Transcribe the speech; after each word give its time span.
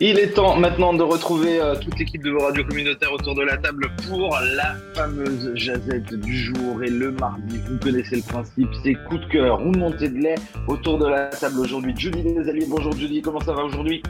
Il 0.00 0.16
est 0.20 0.28
temps 0.28 0.54
maintenant 0.54 0.94
de 0.94 1.02
retrouver 1.02 1.60
euh, 1.60 1.74
toute 1.74 1.98
l'équipe 1.98 2.22
de 2.22 2.30
vos 2.30 2.38
radios 2.38 2.64
communautaires 2.64 3.12
autour 3.12 3.34
de 3.34 3.42
la 3.42 3.56
table 3.56 3.90
pour 4.08 4.38
la 4.54 4.76
fameuse 4.94 5.50
jazette 5.56 6.14
du 6.14 6.36
jour. 6.36 6.84
Et 6.84 6.88
le 6.88 7.10
mardi, 7.10 7.58
vous 7.68 7.78
connaissez 7.78 8.14
le 8.14 8.22
principe, 8.22 8.68
c'est 8.84 8.94
coup 9.08 9.18
de 9.18 9.26
cœur 9.26 9.60
ou 9.60 9.72
montée 9.72 10.08
de 10.08 10.18
lait 10.18 10.36
autour 10.68 10.98
de 10.98 11.06
la 11.08 11.26
table 11.26 11.58
aujourd'hui. 11.58 11.94
Julie 11.96 12.22
Desalliés, 12.22 12.66
bonjour 12.70 12.92
Julie, 12.92 13.22
comment 13.22 13.40
ça 13.40 13.52
va 13.52 13.64
aujourd'hui? 13.64 14.00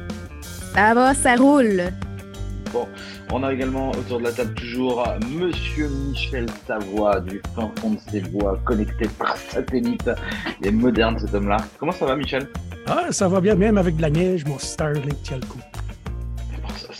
Ça 0.75 0.93
va, 0.93 1.15
ça 1.15 1.37
roule. 1.37 1.85
Bon, 2.71 2.87
on 3.33 3.43
a 3.43 3.55
également 3.55 3.93
autour 3.93 4.19
de 4.19 4.25
la 4.25 4.33
table 4.33 4.53
toujours 4.53 5.03
Monsieur 5.31 5.89
Michel 5.89 6.45
Savoie 6.67 7.21
du 7.21 7.41
fin 7.57 7.73
fond 7.81 7.93
de 7.93 7.99
ses 8.11 8.21
voix 8.29 8.61
connecté 8.67 9.09
par 9.19 9.39
satellite. 9.39 10.11
Il 10.61 10.67
est 10.67 10.71
moderne 10.71 11.19
cet 11.19 11.35
homme-là. 11.35 11.57
Comment 11.79 11.93
ça 11.93 12.05
va 12.05 12.15
Michel? 12.15 12.47
Ah, 12.87 13.11
ça 13.11 13.27
va 13.27 13.41
bien, 13.41 13.55
même 13.55 13.79
avec 13.79 13.97
de 13.97 14.03
la 14.03 14.11
neige, 14.11 14.45
mon 14.45 14.59
Starlink 14.59 15.23
tient 15.23 15.39
le 15.39 15.47
coup. 15.47 15.61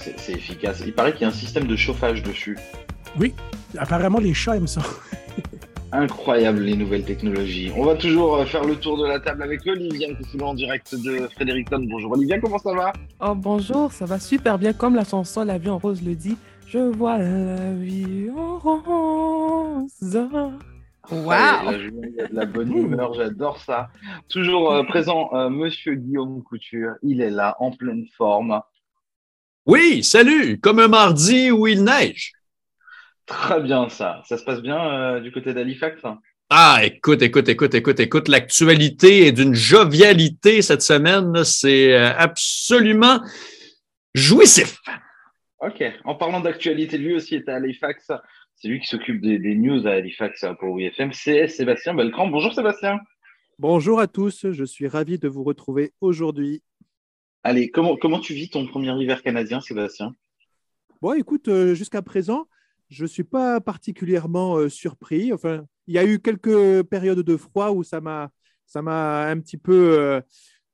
C'est 0.01 0.19
c'est 0.19 0.33
efficace. 0.33 0.83
Il 0.87 0.95
paraît 0.95 1.13
qu'il 1.13 1.23
y 1.23 1.25
a 1.25 1.29
un 1.29 1.33
système 1.33 1.67
de 1.67 1.75
chauffage 1.75 2.23
dessus. 2.23 2.57
Oui, 3.19 3.35
apparemment 3.77 4.21
les 4.21 4.33
chats 4.33 4.57
aiment 4.57 4.69
ça. 4.69 4.81
Incroyable 5.91 6.61
les 6.61 6.77
nouvelles 6.77 7.05
technologies. 7.05 7.73
On 7.75 7.85
va 7.85 7.97
toujours 7.97 8.37
euh, 8.37 8.45
faire 8.45 8.65
le 8.65 8.77
tour 8.77 8.97
de 8.99 9.07
la 9.07 9.19
table 9.19 9.43
avec 9.43 9.67
Olivia 9.67 10.09
qui 10.15 10.37
est 10.37 10.43
en 10.43 10.55
direct 10.55 10.95
de 10.95 11.27
Fredericton. 11.35 11.85
Bonjour 11.91 12.13
Olivia, 12.13 12.39
comment 12.39 12.59
ça 12.59 12.75
va? 12.75 12.93
Oh 13.21 13.35
bonjour, 13.35 13.91
ça 13.91 14.05
va 14.05 14.21
super 14.21 14.59
bien 14.59 14.73
comme 14.73 14.95
la 14.95 15.05
chanson 15.05 15.45
La 15.45 15.59
vie 15.59 15.71
en 15.71 15.79
rose 15.79 16.03
le 16.03 16.15
dit. 16.15 16.37
Je 16.69 16.79
vois 16.79 17.19
la 17.19 17.73
vie 17.73 18.29
en 18.37 18.59
rose. 18.59 20.19
Wow. 21.11 21.31
Allez, 21.31 21.73
la 21.73 21.79
journée, 21.89 22.09
il 22.11 22.17
y 22.17 22.21
a 22.21 22.29
de 22.29 22.37
la 22.37 22.45
bonne 22.45 22.73
humeur, 22.77 23.15
j'adore 23.15 23.59
ça. 23.59 23.89
Toujours 24.29 24.73
euh, 24.73 24.83
présent, 24.85 25.31
euh, 25.33 25.49
Monsieur 25.49 25.95
Guillaume 25.95 26.43
Couture, 26.43 26.93
il 27.03 27.23
est 27.23 27.31
là, 27.31 27.57
en 27.61 27.71
pleine 27.71 28.05
forme. 28.19 28.61
Oui, 29.69 30.03
salut, 30.03 30.59
comme 30.59 30.79
un 30.79 30.89
mardi 30.89 31.51
où 31.51 31.67
il 31.67 31.85
neige. 31.85 32.33
Très 33.27 33.61
bien 33.61 33.91
ça. 33.91 34.23
Ça 34.25 34.39
se 34.39 34.45
passe 34.45 34.63
bien 34.63 34.81
euh, 34.81 35.21
du 35.21 35.31
côté 35.31 35.53
d'Halifax 35.53 36.03
hein? 36.07 36.19
Ah, 36.49 36.81
écoute, 36.83 37.21
écoute, 37.21 37.51
écoute, 37.51 37.75
écoute, 37.75 38.01
écoute, 38.01 38.29
l'actualité 38.29 39.27
est 39.27 39.33
d'une 39.33 39.53
jovialité 39.53 40.63
cette 40.63 40.81
semaine. 40.81 41.45
C'est 41.45 41.93
euh, 41.93 42.11
absolument 42.17 43.21
jouissif. 44.15 44.79
Ok. 45.61 45.85
En 46.05 46.15
parlant 46.15 46.41
d'actualité, 46.41 46.97
lui 46.97 47.13
aussi 47.13 47.35
est 47.35 47.47
à 47.51 47.57
Halifax. 47.57 48.11
C'est 48.57 48.69
lui 48.69 48.81
qui 48.81 48.87
s'occupe 48.87 49.21
des, 49.21 49.39
des 49.39 49.55
news 49.55 49.87
à 49.87 49.91
Halifax 49.91 50.45
euh, 50.45 50.55
pour 50.55 50.75
WFM. 50.75 51.13
C'est 51.13 51.47
Sébastien 51.47 51.93
Belcramp. 51.93 52.29
Bonjour 52.29 52.55
Sébastien. 52.55 52.99
Bonjour 53.59 54.01
à 54.01 54.07
tous, 54.07 54.51
je 54.51 54.65
suis 54.65 54.89
ravi 54.89 55.19
de 55.19 55.29
vous 55.29 55.45
retrouver 55.45 55.93
aujourd'hui. 56.01 56.63
Allez, 57.49 57.71
comment, 57.71 57.97
comment 57.97 58.21
tu 58.21 58.35
vis 58.35 58.51
ton 58.51 58.67
premier 58.67 58.95
hiver 59.03 59.23
canadien, 59.23 59.63
Sébastien? 59.63 60.15
Bon, 61.01 61.15
écoute, 61.15 61.49
euh, 61.49 61.75
jusqu'à 61.75 62.03
présent, 62.03 62.47
je 62.91 63.05
ne 63.05 63.09
suis 63.09 63.25
pas 63.25 63.59
particulièrement 63.59 64.57
euh, 64.57 64.69
surpris. 64.69 65.33
Enfin, 65.33 65.65
il 65.87 65.95
y 65.95 65.99
a 65.99 66.05
eu 66.05 66.19
quelques 66.19 66.83
périodes 66.83 67.23
de 67.23 67.37
froid 67.39 67.71
où 67.71 67.83
ça 67.83 68.03
m'a, 68.03 68.31
ça 68.67 68.83
m'a 68.83 69.29
un 69.29 69.41
petit 69.41 69.57
peu 69.57 70.21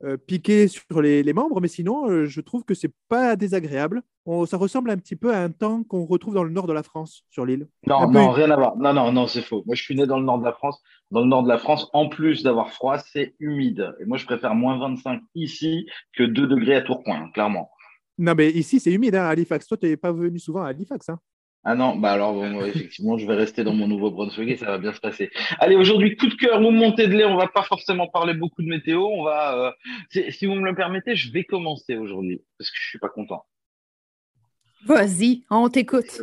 euh, 0.05 0.17
piqué 0.17 0.69
sur 0.69 1.01
les, 1.03 1.23
les 1.23 1.33
membres, 1.33 1.61
mais 1.61 1.69
sinon, 1.69 2.09
euh, 2.11 2.27
je 2.27 2.41
trouve 2.41 2.65
que 2.65 2.75
c'est 2.75 2.93
pas 3.09 3.37
désagréable. 3.37 4.03
On- 4.27 4.47
ça 4.47 4.57
ressemble 4.57 4.91
un 4.91 4.97
petit 4.97 5.17
peu 5.17 5.33
à 5.35 5.43
un 5.43 5.51
temps 5.51 5.83
qu'on 5.85 6.05
retrouve 6.05 6.35
dans 6.35 6.45
le 6.45 6.51
nord 6.51 6.67
de 6.67 6.73
la 6.73 6.83
France, 6.83 7.25
sur 7.31 7.45
l'île. 7.47 7.67
Non, 7.87 8.07
peu- 8.07 8.13
non, 8.13 8.31
rien 8.31 8.51
à 8.51 8.57
voir. 8.57 8.77
Non, 8.77 8.93
non, 8.93 9.13
non, 9.13 9.27
c'est 9.27 9.43
faux. 9.43 9.63
Moi, 9.67 9.75
je 9.75 9.83
suis 9.83 9.95
né 9.97 10.07
dans 10.07 10.19
le 10.19 10.25
nord 10.25 10.39
de 10.39 10.45
la 10.45 10.53
France. 10.53 10.81
Dans 11.11 11.21
le 11.21 11.27
nord 11.27 11.43
de 11.43 11.49
la 11.49 11.59
France, 11.59 11.89
en 11.93 12.09
plus 12.09 12.43
d'avoir 12.43 12.71
froid, 12.71 12.99
c'est 12.99 13.35
humide. 13.41 13.95
Et 14.01 14.05
moi, 14.05 14.17
je 14.19 14.25
préfère 14.27 14.55
moins 14.55 14.79
25 14.79 15.21
ici 15.35 15.87
que 16.17 16.23
2 16.23 16.47
degrés 16.47 16.77
à 16.77 16.83
Tourcoing, 16.83 17.31
clairement. 17.33 17.71
Non, 18.19 18.35
mais 18.37 18.51
ici, 18.51 18.79
c'est 18.81 18.93
humide 18.93 19.15
hein, 19.17 19.25
à 19.25 19.29
Halifax. 19.29 19.67
Toi, 19.67 19.77
tu 19.77 19.87
n'es 19.87 19.97
pas 19.97 20.13
venu 20.13 20.39
souvent 20.39 20.63
à 20.63 20.69
Halifax. 20.69 21.09
Hein. 21.09 21.19
Ah 21.67 21.75
non, 21.75 21.97
bah 21.97 22.13
alors, 22.13 22.35
bon, 22.35 22.63
effectivement, 22.67 23.17
je 23.17 23.27
vais 23.27 23.35
rester 23.35 23.65
dans 23.65 23.73
mon 23.73 23.89
Nouveau-Brunswick 23.89 24.51
et 24.51 24.57
ça 24.57 24.67
va 24.67 24.79
bien 24.79 24.93
se 24.93 25.01
passer. 25.01 25.31
Allez, 25.61 25.77
aujourd'hui, 25.77 26.15
coup 26.17 26.27
de 26.27 26.35
cœur 26.35 26.61
ou 26.61 26.71
montée 26.71 27.07
de 27.09 27.15
lait. 27.17 27.25
On 27.25 27.37
va 27.37 27.49
pas 27.49 27.63
forcément 27.63 28.07
parler 28.07 28.35
beaucoup 28.35 28.63
de 28.63 28.69
météo. 28.69 29.01
On 29.07 29.25
va, 29.25 29.73
euh, 30.11 30.31
si, 30.31 30.45
vous 30.45 30.55
me 30.57 30.65
le 30.67 30.75
permettez, 30.75 31.17
je 31.17 31.33
vais 31.33 31.45
commencer 31.45 31.97
aujourd'hui 31.97 32.43
parce 32.59 32.71
que 32.71 32.77
je 32.79 32.89
suis 32.89 32.99
pas 32.99 33.09
content. 33.09 33.47
Vas-y, 34.87 35.45
on 35.51 35.69
t'écoute. 35.71 36.21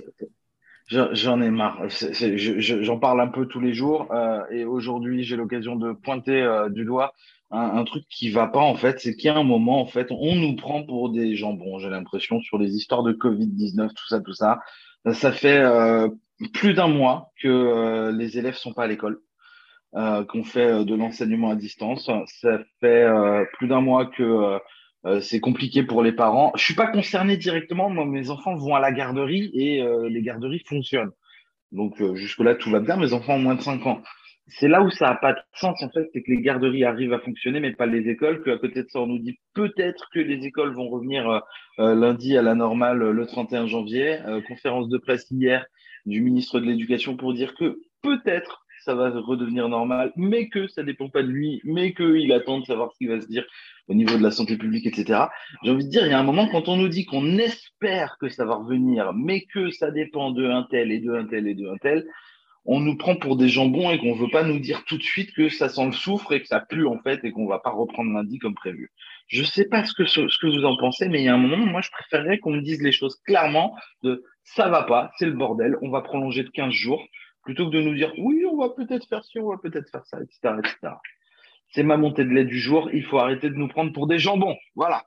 Je- 0.87 1.09
J'en 1.13 1.41
ai 1.41 1.49
marre. 1.49 1.81
J'en 1.89 2.99
parle 2.99 3.21
un 3.21 3.27
peu 3.27 3.47
tous 3.47 3.59
les 3.59 3.73
jours 3.73 4.11
euh, 4.13 4.41
et 4.51 4.65
aujourd'hui 4.65 5.23
j'ai 5.23 5.35
l'occasion 5.37 5.75
de 5.75 5.93
pointer 5.93 6.41
euh, 6.41 6.69
du 6.69 6.85
doigt 6.85 7.13
un, 7.49 7.61
un 7.77 7.83
truc 7.83 8.03
qui 8.09 8.29
va 8.29 8.47
pas 8.47 8.59
en 8.59 8.75
fait. 8.75 8.99
C'est 8.99 9.15
qu'il 9.15 9.25
y 9.25 9.29
a 9.29 9.37
un 9.37 9.43
moment 9.43 9.81
en 9.81 9.85
fait, 9.87 10.07
on 10.11 10.35
nous 10.35 10.55
prend 10.55 10.83
pour 10.83 11.09
des 11.11 11.35
jambons. 11.35 11.79
J'ai 11.79 11.89
l'impression 11.89 12.39
sur 12.41 12.59
les 12.59 12.75
histoires 12.75 13.03
de 13.03 13.13
Covid-19, 13.13 13.87
tout 13.89 14.07
ça, 14.07 14.19
tout 14.19 14.33
ça. 14.33 14.59
Ça 15.13 15.31
fait 15.31 15.57
euh, 15.57 16.09
plus 16.53 16.73
d'un 16.73 16.87
mois 16.87 17.31
que 17.41 17.47
euh, 17.47 18.11
les 18.11 18.37
élèves 18.37 18.55
sont 18.55 18.73
pas 18.73 18.83
à 18.83 18.87
l'école, 18.87 19.19
euh, 19.95 20.23
qu'on 20.25 20.43
fait 20.43 20.85
de 20.85 20.95
l'enseignement 20.95 21.51
à 21.51 21.55
distance. 21.55 22.09
Ça 22.27 22.59
fait 22.79 23.07
plus 23.53 23.67
d'un 23.67 23.81
mois 23.81 24.05
que 24.05 24.59
c'est 25.21 25.39
compliqué 25.39 25.83
pour 25.83 26.03
les 26.03 26.11
parents. 26.11 26.51
Je 26.55 26.63
suis 26.63 26.75
pas 26.75 26.87
concerné 26.87 27.37
directement. 27.37 27.89
Moi, 27.89 28.05
mes 28.05 28.29
enfants 28.29 28.55
vont 28.55 28.75
à 28.75 28.79
la 28.79 28.91
garderie 28.91 29.51
et 29.53 29.83
les 30.09 30.21
garderies 30.21 30.63
fonctionnent. 30.67 31.11
Donc 31.71 32.01
euh, 32.01 32.15
jusque-là, 32.15 32.55
tout 32.55 32.69
va 32.69 32.79
bien. 32.79 32.97
Mes 32.97 33.13
enfants 33.13 33.35
ont 33.35 33.39
moins 33.39 33.55
de 33.55 33.61
5 33.61 33.85
ans. 33.87 34.01
C'est 34.59 34.67
là 34.67 34.81
où 34.81 34.89
ça 34.89 35.07
n'a 35.07 35.15
pas 35.15 35.33
de 35.33 35.39
sens, 35.53 35.81
en 35.81 35.89
fait, 35.89 36.09
c'est 36.13 36.21
que 36.21 36.31
les 36.31 36.41
garderies 36.41 36.83
arrivent 36.83 37.13
à 37.13 37.19
fonctionner, 37.19 37.59
mais 37.59 37.71
pas 37.73 37.85
les 37.85 38.09
écoles. 38.09 38.43
Qu'à 38.43 38.57
côté 38.57 38.83
de 38.83 38.89
ça, 38.89 38.99
on 38.99 39.07
nous 39.07 39.19
dit 39.19 39.39
peut-être 39.53 40.09
que 40.13 40.19
les 40.19 40.45
écoles 40.45 40.73
vont 40.73 40.89
revenir 40.89 41.29
euh, 41.29 41.39
euh, 41.79 41.95
lundi 41.95 42.37
à 42.37 42.41
la 42.41 42.55
normale 42.55 43.01
euh, 43.01 43.11
le 43.11 43.25
31 43.25 43.67
janvier. 43.67 44.19
Conférence 44.47 44.89
de 44.89 44.97
presse 44.97 45.27
hier 45.31 45.65
du 46.05 46.21
ministre 46.21 46.59
de 46.59 46.65
l'Éducation 46.65 47.15
pour 47.15 47.33
dire 47.33 47.53
que 47.55 47.79
peut-être 48.01 48.65
ça 48.83 48.95
va 48.95 49.09
redevenir 49.11 49.69
normal, 49.69 50.11
mais 50.15 50.49
que 50.49 50.67
ça 50.67 50.83
dépend 50.83 51.09
pas 51.09 51.21
de 51.21 51.27
lui, 51.27 51.61
mais 51.63 51.93
qu'il 51.93 52.31
attend 52.33 52.59
de 52.59 52.65
savoir 52.65 52.91
ce 52.91 52.97
qui 52.97 53.07
va 53.07 53.21
se 53.21 53.27
dire 53.27 53.45
au 53.87 53.93
niveau 53.93 54.17
de 54.17 54.23
la 54.23 54.31
santé 54.31 54.57
publique, 54.57 54.85
etc. 54.87 55.25
J'ai 55.63 55.71
envie 55.71 55.85
de 55.85 55.89
dire, 55.89 56.05
il 56.05 56.11
y 56.11 56.13
a 56.13 56.19
un 56.19 56.23
moment, 56.23 56.47
quand 56.47 56.67
on 56.67 56.77
nous 56.77 56.87
dit 56.87 57.05
qu'on 57.05 57.37
espère 57.37 58.17
que 58.19 58.29
ça 58.29 58.45
va 58.45 58.55
revenir, 58.55 59.13
mais 59.13 59.45
que 59.53 59.69
ça 59.69 59.91
dépend 59.91 60.31
de 60.31 60.45
un 60.45 60.63
tel 60.69 60.91
et 60.91 60.99
de 60.99 61.13
un 61.13 61.25
tel 61.25 61.47
et 61.47 61.53
de 61.53 61.67
un 61.67 61.77
tel, 61.77 62.05
on 62.65 62.79
nous 62.79 62.95
prend 62.95 63.15
pour 63.15 63.37
des 63.37 63.49
jambons 63.49 63.89
et 63.89 63.99
qu'on 63.99 64.13
veut 64.13 64.29
pas 64.29 64.43
nous 64.43 64.59
dire 64.59 64.83
tout 64.85 64.97
de 64.97 65.03
suite 65.03 65.33
que 65.33 65.49
ça 65.49 65.67
sent 65.67 65.85
le 65.85 65.91
soufre 65.91 66.31
et 66.33 66.41
que 66.41 66.47
ça 66.47 66.59
pue 66.59 66.85
en 66.85 66.99
fait 66.99 67.23
et 67.23 67.31
qu'on 67.31 67.47
va 67.47 67.59
pas 67.59 67.71
reprendre 67.71 68.11
lundi 68.11 68.37
comme 68.37 68.53
prévu. 68.53 68.91
Je 69.27 69.43
sais 69.43 69.65
pas 69.65 69.83
ce 69.83 69.93
que, 69.93 70.47
vous 70.47 70.65
en 70.65 70.77
pensez, 70.77 71.09
mais 71.09 71.21
il 71.21 71.25
y 71.25 71.29
a 71.29 71.33
un 71.33 71.37
moment, 71.37 71.57
moi, 71.57 71.81
je 71.81 71.89
préférerais 71.89 72.39
qu'on 72.39 72.51
me 72.51 72.61
dise 72.61 72.81
les 72.81 72.91
choses 72.91 73.19
clairement 73.25 73.75
de 74.03 74.23
ça 74.43 74.69
va 74.69 74.83
pas, 74.83 75.11
c'est 75.17 75.25
le 75.25 75.33
bordel, 75.33 75.77
on 75.81 75.89
va 75.89 76.01
prolonger 76.01 76.43
de 76.43 76.49
15 76.49 76.71
jours, 76.71 77.03
plutôt 77.43 77.65
que 77.65 77.75
de 77.75 77.81
nous 77.81 77.95
dire 77.95 78.13
oui, 78.17 78.43
on 78.45 78.57
va 78.57 78.69
peut-être 78.69 79.07
faire 79.07 79.23
ci, 79.23 79.39
on 79.39 79.49
va 79.49 79.57
peut-être 79.57 79.89
faire 79.89 80.05
ça, 80.05 80.19
etc., 80.21 80.55
etc. 80.59 80.95
C'est 81.73 81.83
ma 81.83 81.97
montée 81.97 82.25
de 82.25 82.29
lait 82.29 82.45
du 82.45 82.59
jour. 82.59 82.89
Il 82.91 83.05
faut 83.05 83.17
arrêter 83.17 83.49
de 83.49 83.55
nous 83.55 83.69
prendre 83.69 83.93
pour 83.93 84.05
des 84.05 84.19
jambons. 84.19 84.57
Voilà. 84.75 85.05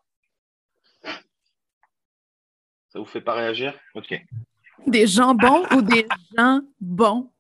Ça 2.89 2.99
vous 2.99 3.05
fait 3.05 3.21
pas 3.21 3.35
réagir? 3.35 3.75
Ok. 3.95 4.19
Des 4.87 5.07
jambons 5.07 5.65
ou 5.73 5.83
des 5.83 6.07
gens 6.37 6.61
bons? 6.81 7.34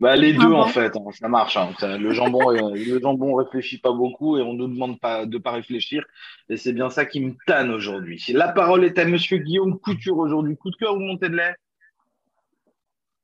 Bah, 0.00 0.16
les 0.16 0.32
deux, 0.32 0.40
Jambon. 0.40 0.60
en 0.60 0.66
fait, 0.68 0.96
hein, 0.96 1.04
ça 1.12 1.28
marche. 1.28 1.56
hein. 1.56 1.70
Ça, 1.78 1.96
le 1.96 2.12
jambon, 2.12 2.50
euh, 2.50 2.74
le 2.74 3.00
jambon 3.00 3.32
on 3.32 3.34
réfléchit 3.36 3.78
pas 3.78 3.92
beaucoup 3.92 4.36
et 4.36 4.42
on 4.42 4.52
nous 4.54 4.66
demande 4.68 4.98
pas 5.00 5.24
de 5.24 5.38
pas 5.38 5.52
réfléchir. 5.52 6.04
Et 6.48 6.56
c'est 6.56 6.72
bien 6.72 6.90
ça 6.90 7.06
qui 7.06 7.20
me 7.20 7.34
tanne 7.46 7.70
aujourd'hui. 7.70 8.22
La 8.30 8.48
parole 8.48 8.84
est 8.84 8.98
à 8.98 9.04
Monsieur 9.04 9.38
Guillaume 9.38 9.78
Couture 9.78 10.18
aujourd'hui. 10.18 10.56
Coup 10.56 10.70
de 10.70 10.76
cœur 10.76 10.94
ou 10.96 11.00
montée 11.00 11.28
de 11.28 11.36
lait 11.36 11.54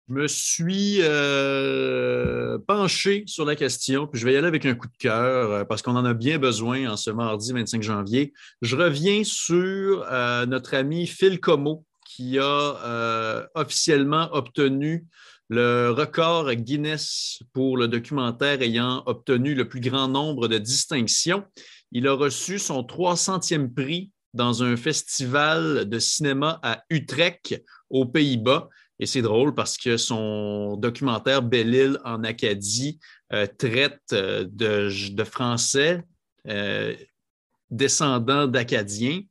Je 0.08 0.14
me 0.14 0.26
suis 0.28 0.98
euh, 1.00 2.58
penché 2.66 3.24
sur 3.26 3.44
la 3.44 3.56
question, 3.56 4.06
puis 4.06 4.20
je 4.20 4.26
vais 4.26 4.32
y 4.32 4.36
aller 4.36 4.46
avec 4.48 4.64
un 4.66 4.74
coup 4.74 4.86
de 4.88 4.96
cœur 4.98 5.50
euh, 5.50 5.64
parce 5.64 5.82
qu'on 5.82 5.96
en 5.96 6.04
a 6.04 6.14
bien 6.14 6.38
besoin 6.38 6.88
en 6.90 6.96
ce 6.96 7.10
mardi 7.10 7.52
25 7.52 7.82
janvier. 7.82 8.32
Je 8.62 8.76
reviens 8.76 9.22
sur 9.24 10.04
euh, 10.10 10.46
notre 10.46 10.74
ami 10.74 11.06
Phil 11.06 11.40
Como 11.40 11.84
qui 12.06 12.38
a 12.38 12.42
euh, 12.84 13.46
officiellement 13.54 14.28
obtenu 14.32 15.06
le 15.50 15.90
record 15.90 16.54
Guinness 16.54 17.40
pour 17.52 17.76
le 17.76 17.88
documentaire 17.88 18.62
ayant 18.62 19.02
obtenu 19.06 19.54
le 19.54 19.68
plus 19.68 19.80
grand 19.80 20.06
nombre 20.06 20.46
de 20.46 20.58
distinctions. 20.58 21.44
Il 21.90 22.06
a 22.06 22.12
reçu 22.12 22.60
son 22.60 22.82
300e 22.82 23.74
prix 23.74 24.12
dans 24.32 24.62
un 24.62 24.76
festival 24.76 25.88
de 25.88 25.98
cinéma 25.98 26.60
à 26.62 26.84
Utrecht, 26.88 27.64
aux 27.90 28.06
Pays-Bas. 28.06 28.68
Et 29.00 29.06
c'est 29.06 29.22
drôle 29.22 29.52
parce 29.52 29.76
que 29.76 29.96
son 29.96 30.76
documentaire 30.76 31.42
Belle-Île 31.42 31.98
en 32.04 32.22
Acadie 32.22 33.00
euh, 33.32 33.48
traite 33.58 33.98
euh, 34.12 34.46
de, 34.48 35.24
Français 35.24 36.04
euh, 36.46 36.94
descendants 37.70 38.46
d'Acadiens 38.46 39.22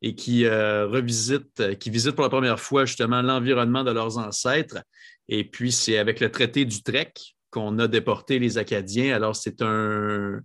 et 0.00 0.14
qui 0.14 0.44
euh, 0.44 0.86
revisitent, 0.86 1.76
qui 1.78 1.90
visitent 1.90 2.14
pour 2.14 2.24
la 2.24 2.30
première 2.30 2.60
fois 2.60 2.84
justement 2.84 3.20
l'environnement 3.22 3.84
de 3.84 3.90
leurs 3.90 4.18
ancêtres. 4.18 4.78
Et 5.28 5.44
puis, 5.44 5.72
c'est 5.72 5.98
avec 5.98 6.20
le 6.20 6.30
traité 6.30 6.64
d'Utrecht 6.64 7.34
qu'on 7.50 7.78
a 7.78 7.88
déporté 7.88 8.38
les 8.38 8.58
Acadiens. 8.58 9.14
Alors, 9.14 9.36
c'est 9.36 9.62
un, 9.62 10.40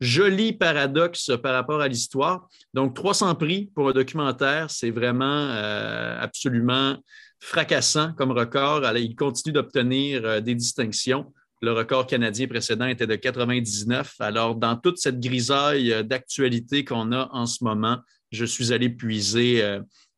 Joli 0.00 0.52
paradoxe 0.52 1.32
par 1.42 1.54
rapport 1.54 1.80
à 1.80 1.88
l'histoire. 1.88 2.48
Donc, 2.74 2.94
300 2.94 3.34
prix 3.34 3.70
pour 3.74 3.88
un 3.88 3.92
documentaire, 3.92 4.70
c'est 4.70 4.90
vraiment 4.90 5.24
euh, 5.24 6.18
absolument 6.20 6.96
fracassant 7.40 8.12
comme 8.12 8.30
record. 8.32 8.84
Il 8.96 9.16
continue 9.16 9.54
d'obtenir 9.54 10.22
euh, 10.24 10.40
des 10.40 10.54
distinctions. 10.54 11.32
Le 11.62 11.72
record 11.72 12.06
canadien 12.06 12.46
précédent 12.46 12.86
était 12.86 13.06
de 13.06 13.16
99. 13.16 14.16
Alors, 14.20 14.56
dans 14.56 14.76
toute 14.76 14.98
cette 14.98 15.18
grisaille 15.18 15.92
euh, 15.92 16.02
d'actualité 16.02 16.84
qu'on 16.84 17.12
a 17.12 17.30
en 17.32 17.46
ce 17.46 17.64
moment, 17.64 17.96
je 18.32 18.44
suis 18.44 18.74
allé 18.74 18.90
puiser 18.90 19.62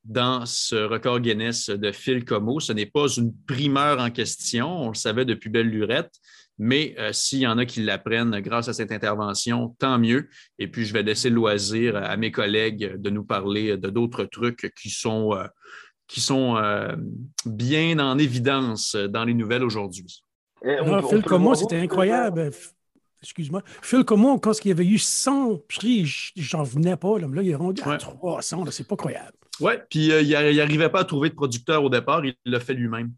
dans 0.09 0.47
ce 0.47 0.75
record 0.75 1.21
Guinness 1.21 1.69
de 1.69 1.93
Phil 1.93 2.25
Como. 2.25 2.61
Ce 2.61 2.73
n'est 2.73 2.87
pas 2.87 3.07
une 3.17 3.33
primeur 3.47 4.01
en 4.01 4.11
question, 4.11 4.69
on 4.69 4.89
le 4.89 4.95
savait 4.95 5.27
depuis 5.27 5.51
belle 5.51 5.69
lurette, 5.69 6.13
mais 6.59 6.95
euh, 6.99 7.13
s'il 7.13 7.41
y 7.41 7.47
en 7.47 7.59
a 7.59 7.67
qui 7.67 7.83
l'apprennent 7.83 8.41
grâce 8.41 8.69
à 8.69 8.73
cette 8.73 8.91
intervention, 8.91 9.77
tant 9.79 9.99
mieux. 9.99 10.29
Et 10.59 10.67
puis, 10.67 10.87
je 10.87 10.93
vais 10.95 11.03
laisser 11.03 11.29
le 11.29 11.37
loisir 11.37 11.97
à 11.97 12.17
mes 12.17 12.33
collègues 12.33 12.97
de 12.97 13.11
nous 13.11 13.23
parler 13.23 13.77
de 13.77 13.91
d'autres 13.91 14.25
trucs 14.25 14.73
qui 14.81 14.89
sont, 14.91 15.35
euh, 15.35 15.45
qui 16.09 16.21
sont 16.23 16.57
euh, 16.57 16.97
bien 17.45 17.99
en 17.99 18.19
évidence 18.19 18.97
dans 18.97 19.25
les 19.25 19.35
nouvelles 19.35 19.63
aujourd'hui. 19.63 20.25
Peut- 20.63 20.77
on 20.83 21.07
Phil 21.07 21.23
Como, 21.23 21.55
c'était 21.55 21.79
incroyable. 21.79 22.51
Excuse-moi. 23.23 23.63
Phil 23.83 24.05
Como, 24.05 24.39
quand 24.39 24.53
il 24.65 24.69
y 24.69 24.71
avait 24.71 24.87
eu 24.87 24.99
100 24.99 25.59
prix, 25.69 26.05
j'en 26.37 26.63
venais 26.63 26.97
pas. 26.97 27.19
Là, 27.19 27.27
là 27.31 27.43
il 27.43 27.51
est 27.51 27.55
rendu 27.55 27.83
à 27.83 27.91
Ouais. 27.91 27.99
300. 27.99 28.65
là, 28.65 28.71
C'est 28.71 28.87
pas 28.87 28.97
croyable. 28.97 29.33
Oui, 29.61 29.73
puis 29.91 30.13
euh, 30.13 30.23
il 30.23 30.57
n'arrivait 30.57 30.89
pas 30.89 31.01
à 31.01 31.05
trouver 31.05 31.31
de 31.31 31.35
producteur 31.35 31.83
au 31.83 31.91
départ, 31.91 32.25
il 32.25 32.35
l'a 32.45 32.61
fait 32.61 32.75
lui-même. 32.75 33.13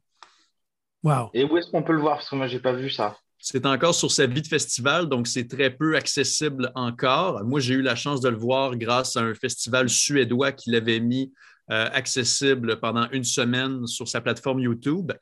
Wow. 1.02 1.31
Et 1.34 1.44
où 1.44 1.56
est-ce 1.56 1.70
qu'on 1.70 1.82
peut 1.82 1.92
le 1.94 2.00
voir? 2.00 2.16
Parce 2.16 2.28
que 2.28 2.37
moi, 2.37 2.46
j'ai 2.46 2.60
pas 2.60 2.72
vu 2.72 2.90
ça. 2.90 3.16
C'est 3.38 3.64
encore 3.64 3.94
sur 3.94 4.10
sa 4.10 4.26
vie 4.26 4.42
de 4.42 4.46
festival, 4.46 5.08
donc 5.08 5.26
c'est 5.26 5.48
très 5.48 5.70
peu 5.70 5.96
accessible 5.96 6.70
encore. 6.75 7.42
Moi, 7.44 7.58
j'ai 7.60 7.75
eu 7.75 7.82
la 7.82 7.96
chance 7.96 8.20
de 8.20 8.28
le 8.28 8.37
voir 8.37 8.76
grâce 8.76 9.16
à 9.16 9.20
un 9.20 9.34
festival 9.34 9.88
suédois 9.88 10.52
qui 10.52 10.70
l'avait 10.70 11.00
mis 11.00 11.32
euh, 11.70 11.88
accessible 11.92 12.81
pendant 12.81 13.08
une 13.12 13.25
semaine 13.25 13.87
sur 13.87 14.08
sa 14.08 14.20
plateforme 14.20 14.60
YouTube. 14.60 15.12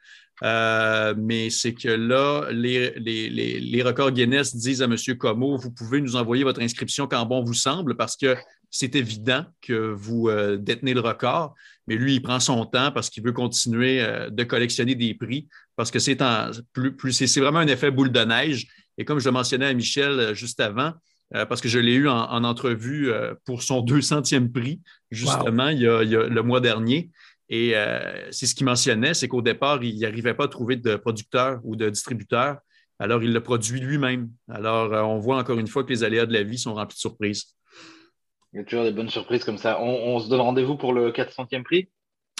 Euh, 0.42 1.14
mais 1.16 1.50
c'est 1.50 1.74
que 1.74 1.88
là, 1.88 2.48
les, 2.50 2.90
les- 2.96 3.28
les- 3.28 3.60
les 3.60 3.82
records 3.82 4.12
Guinness 4.12 4.56
disent 4.56 4.82
à 4.82 4.86
M. 4.86 4.96
Como, 5.18 5.56
vous 5.56 5.70
pouvez 5.70 6.00
nous 6.00 6.16
envoyer 6.16 6.42
votre 6.44 6.62
inscription 6.62 7.06
quand 7.06 7.24
bon 7.26 7.44
vous 7.44 7.54
semble, 7.54 7.96
parce 7.96 8.16
que 8.16 8.34
c'est 8.70 8.94
évident 8.94 9.44
que 9.62 9.92
vous 9.92 10.28
euh, 10.28 10.56
détenez 10.56 10.94
le 10.94 11.00
record. 11.00 11.54
Mais 11.86 11.96
lui, 11.96 12.14
il 12.14 12.22
prend 12.22 12.40
son 12.40 12.66
temps 12.66 12.92
parce 12.92 13.08
qu'il 13.10 13.22
veut 13.22 13.32
continuer 13.32 14.02
euh, 14.02 14.30
de 14.30 14.44
collectionner 14.44 14.94
des 14.94 15.14
prix 15.14 15.48
parce 15.76 15.90
que 15.90 15.98
c'est 15.98 16.18
plus, 16.72 17.12
c'est 17.12 17.40
vraiment 17.40 17.60
un 17.60 17.66
effet 17.66 17.90
boule 17.90 18.12
de 18.12 18.20
neige. 18.20 18.66
Et 18.98 19.04
comme 19.04 19.20
je 19.20 19.24
le 19.26 19.32
mentionnais 19.32 19.66
à 19.66 19.74
Michel 19.74 20.10
euh, 20.10 20.34
juste 20.34 20.60
avant, 20.60 20.92
parce 21.30 21.60
que 21.60 21.68
je 21.68 21.78
l'ai 21.78 21.92
eu 21.92 22.08
en, 22.08 22.16
en 22.16 22.42
entrevue 22.42 23.12
pour 23.44 23.62
son 23.62 23.84
200e 23.84 24.50
prix, 24.50 24.80
justement, 25.10 25.68
le 25.68 26.40
mois 26.40 26.62
dernier. 26.62 27.10
Et 27.50 27.74
c'est 28.30 28.46
ce 28.46 28.54
qu'il 28.54 28.64
mentionnait, 28.64 29.12
c'est 29.12 29.28
qu'au 29.28 29.42
départ, 29.42 29.84
il 29.84 30.00
n'arrivait 30.00 30.32
pas 30.32 30.44
à 30.44 30.48
trouver 30.48 30.76
de 30.76 30.96
producteur 30.96 31.60
ou 31.64 31.76
de 31.76 31.90
distributeur. 31.90 32.56
Alors, 32.98 33.22
il 33.22 33.34
le 33.34 33.42
produit 33.42 33.78
lui-même. 33.78 34.30
Alors, 34.48 34.90
on 35.06 35.18
voit 35.18 35.36
encore 35.36 35.58
une 35.58 35.66
fois 35.66 35.84
que 35.84 35.90
les 35.90 36.02
aléas 36.02 36.24
de 36.24 36.32
la 36.32 36.42
vie 36.42 36.56
sont 36.56 36.72
remplis 36.72 36.96
de 36.96 37.00
surprises. 37.00 37.57
Il 38.52 38.58
y 38.58 38.60
a 38.60 38.64
toujours 38.64 38.84
des 38.84 38.92
bonnes 38.92 39.10
surprises 39.10 39.44
comme 39.44 39.58
ça. 39.58 39.80
On, 39.80 40.14
on 40.14 40.20
se 40.20 40.28
donne 40.28 40.40
rendez-vous 40.40 40.76
pour 40.76 40.92
le 40.92 41.12
400e 41.12 41.62
prix. 41.62 41.88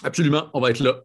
Absolument, 0.04 0.48
on 0.54 0.60
va 0.60 0.70
être 0.70 0.80
là. 0.80 1.02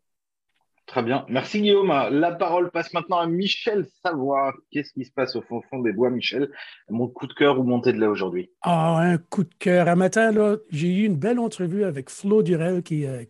Très 0.86 1.02
bien. 1.02 1.26
Merci 1.30 1.62
Guillaume. 1.62 1.88
La 1.88 2.34
parole 2.34 2.70
passe 2.70 2.94
maintenant 2.94 3.18
à 3.18 3.26
Michel 3.26 3.86
Savoir. 4.04 4.54
Qu'est-ce 4.70 4.92
qui 4.94 5.06
se 5.06 5.12
passe 5.12 5.36
au 5.36 5.42
fond, 5.42 5.62
fond 5.70 5.80
des 5.80 5.94
bois, 5.94 6.10
Michel? 6.10 6.52
Mon 6.90 7.08
coup 7.08 7.26
de 7.26 7.34
cœur 7.34 7.58
ou 7.58 7.64
montée 7.64 7.94
de 7.94 8.00
lait 8.00 8.08
aujourd'hui? 8.08 8.52
Ah, 8.62 8.98
un 9.00 9.18
coup 9.18 9.44
de 9.44 9.54
cœur. 9.58 9.88
Un 9.88 9.96
matin, 9.96 10.32
là, 10.32 10.58
j'ai 10.70 10.90
eu 10.90 11.06
une 11.06 11.16
belle 11.16 11.40
entrevue 11.40 11.86
avec 11.86 12.10
Flo 12.10 12.44
Durel 12.44 12.84
qui 12.84 13.06
euh, 13.06 13.24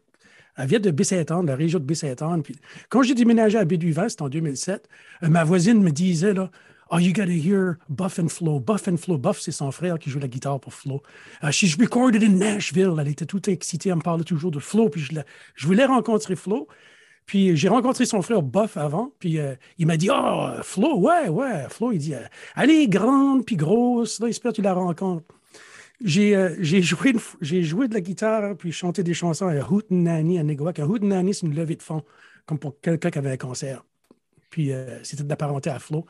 vient 0.58 0.80
de 0.80 0.90
Baie-Saint-Anne, 0.90 1.46
la 1.46 1.56
région 1.56 1.78
de 1.78 1.86
Baie-Saint-Anne. 1.86 2.42
Puis 2.42 2.56
quand 2.90 3.04
j'ai 3.04 3.14
déménagé 3.14 3.58
à 3.60 3.66
Béduvin, 3.66 4.10
c'était 4.10 4.24
en 4.24 4.30
2007, 4.30 4.90
euh, 5.22 5.30
ma 5.30 5.44
voisine 5.44 5.82
me 5.82 5.92
disait 5.92 6.34
là, 6.34 6.50
Oh, 6.96 7.00
you 7.00 7.12
gotta 7.12 7.32
hear 7.32 7.80
Buff 7.90 8.20
and 8.20 8.28
Flo. 8.28 8.60
Buff 8.60 8.88
and 8.88 8.98
Flo. 8.98 9.18
Buff, 9.18 9.40
c'est 9.40 9.52
son 9.52 9.72
frère 9.72 9.98
qui 9.98 10.12
joue 10.12 10.20
la 10.20 10.28
guitare 10.28 10.60
pour 10.60 10.76
Flo. 10.76 11.02
Uh, 11.42 11.50
she's 11.50 11.76
recorded 11.76 12.22
in 12.22 12.38
Nashville. 12.38 12.98
Elle 13.00 13.08
était 13.08 13.26
toute 13.26 13.48
excitée. 13.48 13.90
Elle 13.90 13.96
me 13.96 14.02
parlait 14.02 14.24
toujours 14.24 14.52
de 14.52 14.60
Flo. 14.60 14.90
Puis 14.90 15.02
je, 15.02 15.16
la- 15.16 15.26
je 15.56 15.66
voulais 15.66 15.86
rencontrer 15.86 16.36
Flo. 16.36 16.68
Puis 17.26 17.58
j'ai 17.58 17.68
rencontré 17.68 18.06
son 18.06 18.22
frère 18.22 18.44
Buff 18.44 18.78
avant. 18.78 19.12
Puis 19.18 19.40
euh, 19.40 19.56
il 19.80 19.88
m'a 19.88 19.98
dit 19.98 20.10
Oh, 20.14 20.50
Flo, 20.62 21.00
ouais, 21.00 21.30
ouais. 21.30 21.66
Flo, 21.68 21.94
il 21.94 21.98
dit 21.98 22.14
euh, 22.14 22.20
Elle 22.56 22.70
est 22.70 22.88
grande 22.88 23.44
puis 23.44 23.56
grosse. 23.56 24.20
J'espère 24.24 24.52
que 24.52 24.58
tu 24.58 24.62
la 24.62 24.74
rencontres. 24.76 25.26
J'ai 26.00 26.36
euh, 26.36 26.56
j'ai 26.62 26.84
joué, 26.84 27.88
de 27.88 27.94
la 27.96 28.02
guitare 28.02 28.56
puis 28.56 28.72
chanté 28.72 29.02
des 29.02 29.16
chansons 29.16 29.48
à 29.48 29.56
Hootenanny 29.68 30.38
à 30.38 30.44
Negoac. 30.44 30.78
Un 30.78 30.86
Hootenanny, 30.86 31.34
c'est 31.34 31.48
une 31.48 31.56
levée 31.56 31.76
de 31.76 31.82
fonds, 31.82 32.04
comme 32.46 32.60
pour 32.60 32.80
quelqu'un 32.82 33.10
qui 33.10 33.18
avait 33.18 33.32
un 33.32 33.38
cancer. 33.38 33.84
Puis 34.52 34.72
c'était 35.02 35.24
de 35.24 35.70
à 35.70 35.80
Flo. 35.80 36.06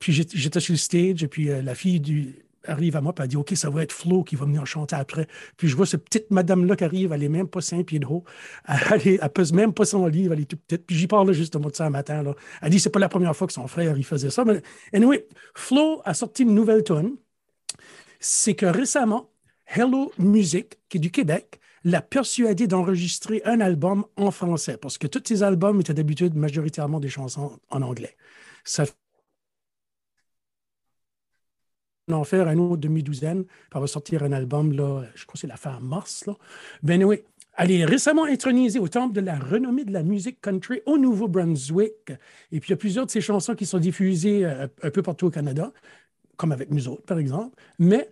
Puis 0.00 0.12
j'étais 0.12 0.60
sur 0.60 0.72
le 0.72 0.78
stage 0.78 1.22
et 1.22 1.28
puis 1.28 1.50
euh, 1.50 1.62
la 1.62 1.74
fille 1.74 2.00
du, 2.00 2.34
arrive 2.64 2.96
à 2.96 3.00
moi 3.00 3.14
et 3.18 3.22
elle 3.22 3.28
dit 3.28 3.36
OK, 3.36 3.52
ça 3.54 3.70
va 3.70 3.82
être 3.82 3.92
Flo 3.92 4.24
qui 4.24 4.34
va 4.34 4.46
venir 4.46 4.66
chanter 4.66 4.96
après. 4.96 5.26
Puis 5.56 5.68
je 5.68 5.76
vois 5.76 5.86
cette 5.86 6.04
petite 6.04 6.30
madame-là 6.30 6.74
qui 6.74 6.84
arrive, 6.84 7.12
elle 7.12 7.22
est 7.22 7.28
même 7.28 7.48
pas 7.48 7.60
5 7.60 7.84
pieds 7.86 7.98
de 7.98 8.06
haut. 8.06 8.24
Elle, 8.66 9.06
est- 9.06 9.28
pèse 9.28 9.52
même 9.52 9.72
pas 9.72 9.84
son 9.84 10.06
livre, 10.06 10.32
elle 10.32 10.40
est 10.40 10.44
toute 10.46 10.62
petite. 10.62 10.86
Puis 10.86 10.96
j'y 10.96 11.06
parle 11.06 11.32
justement 11.32 11.68
de 11.68 11.76
ça 11.76 11.86
un 11.86 11.90
matin. 11.90 12.22
Là. 12.22 12.34
Elle 12.62 12.70
dit 12.70 12.80
c'est 12.80 12.90
pas 12.90 12.98
la 12.98 13.08
première 13.08 13.36
fois 13.36 13.46
que 13.46 13.52
son 13.52 13.66
frère 13.66 13.96
il 13.96 14.04
faisait 14.04 14.30
ça. 14.30 14.44
Mais 14.44 14.62
anyway, 14.92 15.26
Flo 15.54 16.02
a 16.04 16.14
sorti 16.14 16.42
une 16.42 16.54
nouvelle 16.54 16.82
tonne. 16.82 17.16
C'est 18.20 18.54
que 18.54 18.66
récemment, 18.66 19.30
Hello 19.66 20.12
Music, 20.18 20.78
qui 20.88 20.98
est 20.98 21.00
du 21.00 21.10
Québec, 21.10 21.60
l'a 21.84 22.02
persuadé 22.02 22.66
d'enregistrer 22.66 23.40
un 23.44 23.60
album 23.60 24.04
en 24.16 24.30
français, 24.30 24.76
parce 24.76 24.98
que 24.98 25.06
tous 25.06 25.22
ses 25.26 25.42
albums 25.42 25.80
étaient 25.80 25.94
d'habitude 25.94 26.34
majoritairement 26.34 27.00
des 27.00 27.08
chansons 27.08 27.58
en 27.70 27.80
anglais. 27.82 28.16
Ça 28.64 28.84
en 32.12 32.24
faire 32.24 32.48
un 32.48 32.58
autre 32.58 32.78
demi-douzaine, 32.78 33.44
elle 33.74 33.80
va 33.80 33.86
sortir 33.86 34.22
un 34.22 34.32
album, 34.32 34.72
là, 34.72 35.02
je 35.14 35.24
crois 35.24 35.34
que 35.34 35.38
c'est 35.38 35.46
la 35.46 35.56
fin 35.56 35.78
mars. 35.80 36.28
Ben 36.82 37.02
oui, 37.04 37.22
elle 37.56 37.70
est 37.72 37.84
récemment 37.84 38.24
intronisée 38.24 38.78
au 38.78 38.88
temple 38.88 39.14
de 39.14 39.20
la 39.20 39.38
renommée 39.38 39.84
de 39.84 39.92
la 39.92 40.02
musique 40.02 40.40
country 40.40 40.80
au 40.86 40.98
Nouveau-Brunswick. 40.98 42.10
Et 42.52 42.60
puis, 42.60 42.68
il 42.68 42.70
y 42.70 42.72
a 42.72 42.76
plusieurs 42.76 43.06
de 43.06 43.10
ses 43.10 43.20
chansons 43.20 43.54
qui 43.54 43.66
sont 43.66 43.78
diffusées 43.78 44.44
euh, 44.46 44.66
un 44.82 44.90
peu 44.90 45.02
partout 45.02 45.26
au 45.26 45.30
Canada, 45.30 45.72
comme 46.36 46.52
avec 46.52 46.70
nous 46.70 46.88
autres, 46.88 47.02
par 47.02 47.18
exemple, 47.18 47.54
mais 47.78 48.10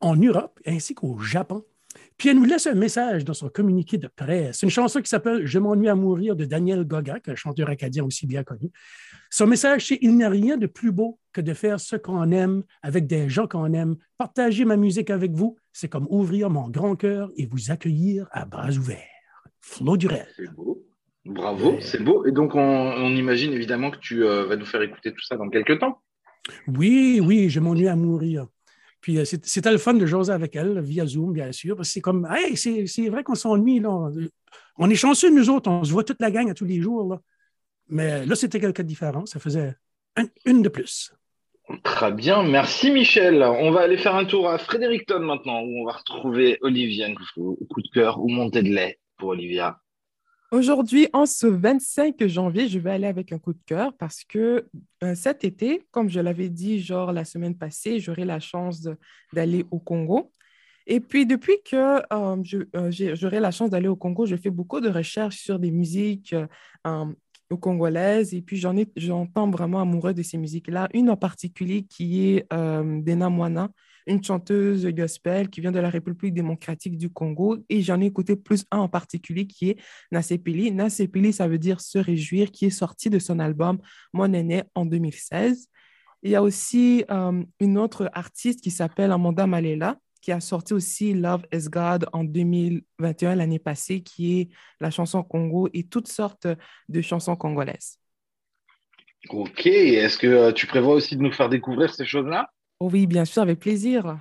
en 0.00 0.16
Europe 0.16 0.60
ainsi 0.66 0.94
qu'au 0.94 1.18
Japon. 1.18 1.64
Puis 2.16 2.30
elle 2.30 2.36
nous 2.36 2.44
laisse 2.44 2.66
un 2.66 2.74
message 2.74 3.24
dans 3.24 3.34
son 3.34 3.48
communiqué 3.48 3.98
de 3.98 4.08
presse. 4.08 4.62
Une 4.62 4.70
chanson 4.70 5.00
qui 5.02 5.08
s'appelle 5.08 5.44
Je 5.44 5.58
m'ennuie 5.58 5.88
à 5.88 5.94
mourir 5.94 6.34
de 6.34 6.44
Daniel 6.44 6.84
Goga, 6.84 7.20
qui 7.20 7.30
est 7.30 7.32
un 7.34 7.36
chanteur 7.36 7.68
acadien 7.68 8.04
aussi 8.04 8.26
bien 8.26 8.42
connu. 8.42 8.70
Son 9.30 9.46
message, 9.46 9.88
c'est 9.88 9.98
Il 10.00 10.16
n'y 10.16 10.24
a 10.24 10.30
rien 10.30 10.56
de 10.56 10.66
plus 10.66 10.92
beau 10.92 11.18
que 11.32 11.40
de 11.40 11.52
faire 11.52 11.78
ce 11.78 11.96
qu'on 11.96 12.30
aime 12.30 12.62
avec 12.82 13.06
des 13.06 13.28
gens 13.28 13.46
qu'on 13.46 13.72
aime. 13.74 13.96
Partager 14.16 14.64
ma 14.64 14.76
musique 14.76 15.10
avec 15.10 15.32
vous, 15.32 15.56
c'est 15.72 15.88
comme 15.88 16.06
ouvrir 16.08 16.48
mon 16.48 16.70
grand 16.70 16.96
cœur 16.96 17.30
et 17.36 17.46
vous 17.46 17.70
accueillir 17.70 18.26
à 18.30 18.46
bras 18.46 18.70
ouverts. 18.70 18.98
Flo 19.60 19.96
Durel. 19.96 20.26
C'est 20.36 20.54
beau. 20.54 20.82
Bravo, 21.26 21.76
c'est 21.80 22.02
beau. 22.02 22.24
Et 22.24 22.32
donc, 22.32 22.54
on, 22.54 22.60
on 22.60 23.10
imagine 23.10 23.52
évidemment 23.52 23.90
que 23.90 23.98
tu 23.98 24.24
euh, 24.24 24.46
vas 24.46 24.56
nous 24.56 24.64
faire 24.64 24.80
écouter 24.80 25.12
tout 25.12 25.24
ça 25.26 25.36
dans 25.36 25.48
quelques 25.48 25.80
temps. 25.80 26.00
Oui, 26.68 27.20
oui, 27.22 27.50
je 27.50 27.60
m'ennuie 27.60 27.88
à 27.88 27.96
mourir. 27.96 28.46
Puis 29.00 29.18
euh, 29.18 29.24
c'était 29.24 29.70
le 29.70 29.78
fun 29.78 29.94
de 29.94 30.06
jaser 30.06 30.32
avec 30.32 30.56
elle 30.56 30.80
via 30.80 31.06
Zoom, 31.06 31.32
bien 31.32 31.52
sûr. 31.52 31.76
Parce 31.76 31.88
que 31.88 31.92
c'est 31.94 32.00
comme, 32.00 32.26
hey, 32.30 32.56
c'est 32.56 33.08
vrai 33.08 33.22
qu'on 33.22 33.34
s'ennuie. 33.34 33.80
là. 33.80 34.10
On 34.78 34.90
est 34.90 34.94
chanceux, 34.96 35.30
nous 35.30 35.48
autres, 35.50 35.70
on 35.70 35.84
se 35.84 35.92
voit 35.92 36.04
toute 36.04 36.20
la 36.20 36.30
gang 36.30 36.50
à 36.50 36.54
tous 36.54 36.64
les 36.64 36.80
jours. 36.80 37.08
Là. 37.12 37.20
Mais 37.88 38.26
là, 38.26 38.34
c'était 38.34 38.58
quelque 38.60 38.78
chose 38.78 38.84
de 38.84 38.88
différent. 38.88 39.26
Ça 39.26 39.38
faisait 39.38 39.74
un- 40.16 40.26
une 40.44 40.62
de 40.62 40.68
plus. 40.68 41.12
Très 41.82 42.12
bien, 42.12 42.42
merci 42.44 42.90
Michel. 42.92 43.42
On 43.42 43.70
va 43.72 43.80
aller 43.80 43.98
faire 43.98 44.14
un 44.14 44.24
tour 44.24 44.48
à 44.48 44.56
Fredericton 44.58 45.18
maintenant, 45.20 45.62
où 45.62 45.82
on 45.82 45.84
va 45.84 45.92
retrouver 45.92 46.58
Olivia. 46.62 47.08
Coup 47.34 47.56
de 47.82 47.88
cœur 47.92 48.20
ou 48.20 48.28
montée 48.28 48.62
de 48.62 48.68
lait 48.72 48.98
pour 49.16 49.30
Olivia. 49.30 49.80
Aujourd'hui, 50.56 51.06
en 51.12 51.26
ce 51.26 51.46
25 51.46 52.26
janvier, 52.28 52.66
je 52.66 52.78
vais 52.78 52.90
aller 52.90 53.06
avec 53.06 53.30
un 53.30 53.38
coup 53.38 53.52
de 53.52 53.60
cœur 53.66 53.92
parce 53.98 54.24
que 54.24 54.66
euh, 55.04 55.14
cet 55.14 55.44
été, 55.44 55.82
comme 55.90 56.08
je 56.08 56.18
l'avais 56.18 56.48
dit, 56.48 56.80
genre 56.80 57.12
la 57.12 57.26
semaine 57.26 57.54
passée, 57.58 58.00
j'aurai 58.00 58.24
la 58.24 58.40
chance 58.40 58.88
d'aller 59.34 59.66
au 59.70 59.78
Congo. 59.78 60.32
Et 60.86 61.00
puis, 61.00 61.26
depuis 61.26 61.58
que 61.62 62.00
euh, 62.10 62.42
euh, 62.74 62.90
j'aurai 62.90 63.38
la 63.38 63.50
chance 63.50 63.68
d'aller 63.68 63.88
au 63.88 63.96
Congo, 63.96 64.24
je 64.24 64.34
fais 64.34 64.48
beaucoup 64.48 64.80
de 64.80 64.88
recherches 64.88 65.36
sur 65.36 65.58
des 65.58 65.70
musiques 65.70 66.34
congolaises 67.60 68.32
et 68.32 68.40
puis 68.40 68.56
j'en 68.56 68.78
ai, 68.78 68.88
j'en 68.96 69.26
tombe 69.26 69.52
vraiment 69.52 69.82
amoureux 69.82 70.14
de 70.14 70.22
ces 70.22 70.38
musiques-là. 70.38 70.88
Une 70.94 71.10
en 71.10 71.18
particulier 71.18 71.82
qui 71.82 72.30
est 72.30 72.50
Dena 72.50 73.28
Moana, 73.28 73.68
une 74.06 74.22
chanteuse 74.22 74.86
gospel 74.86 75.48
qui 75.48 75.60
vient 75.60 75.72
de 75.72 75.78
la 75.78 75.90
République 75.90 76.34
démocratique 76.34 76.96
du 76.96 77.10
Congo. 77.10 77.58
Et 77.68 77.82
j'en 77.82 78.00
ai 78.00 78.06
écouté 78.06 78.36
plus 78.36 78.64
un 78.70 78.78
en 78.78 78.88
particulier 78.88 79.46
qui 79.46 79.70
est 79.70 79.76
Nasepili. 80.12 80.70
Nasepili, 80.70 81.32
ça 81.32 81.48
veut 81.48 81.58
dire 81.58 81.80
se 81.80 81.98
réjouir, 81.98 82.50
qui 82.50 82.66
est 82.66 82.70
sorti 82.70 83.10
de 83.10 83.18
son 83.18 83.38
album 83.38 83.78
Mon 84.12 84.32
aîné 84.32 84.62
en 84.74 84.86
2016. 84.86 85.68
Il 86.22 86.30
y 86.30 86.36
a 86.36 86.42
aussi 86.42 87.04
euh, 87.10 87.42
une 87.60 87.78
autre 87.78 88.10
artiste 88.12 88.60
qui 88.60 88.70
s'appelle 88.70 89.12
Amanda 89.12 89.46
Malela, 89.46 89.98
qui 90.20 90.32
a 90.32 90.40
sorti 90.40 90.72
aussi 90.72 91.14
Love 91.14 91.44
is 91.52 91.68
God 91.68 92.06
en 92.12 92.24
2021, 92.24 93.36
l'année 93.36 93.58
passée, 93.58 94.02
qui 94.02 94.40
est 94.40 94.48
la 94.80 94.90
chanson 94.90 95.22
Congo 95.22 95.68
et 95.72 95.84
toutes 95.84 96.08
sortes 96.08 96.48
de 96.88 97.00
chansons 97.00 97.36
congolaises. 97.36 97.98
Ok, 99.28 99.66
est-ce 99.66 100.18
que 100.18 100.26
euh, 100.26 100.52
tu 100.52 100.66
prévois 100.66 100.94
aussi 100.94 101.16
de 101.16 101.22
nous 101.22 101.32
faire 101.32 101.48
découvrir 101.48 101.92
ces 101.92 102.06
choses-là? 102.06 102.50
Oh 102.80 102.88
oui, 102.90 103.06
bien 103.06 103.24
sûr, 103.26 103.42
avec 103.42 103.60
plaisir. 103.60 104.18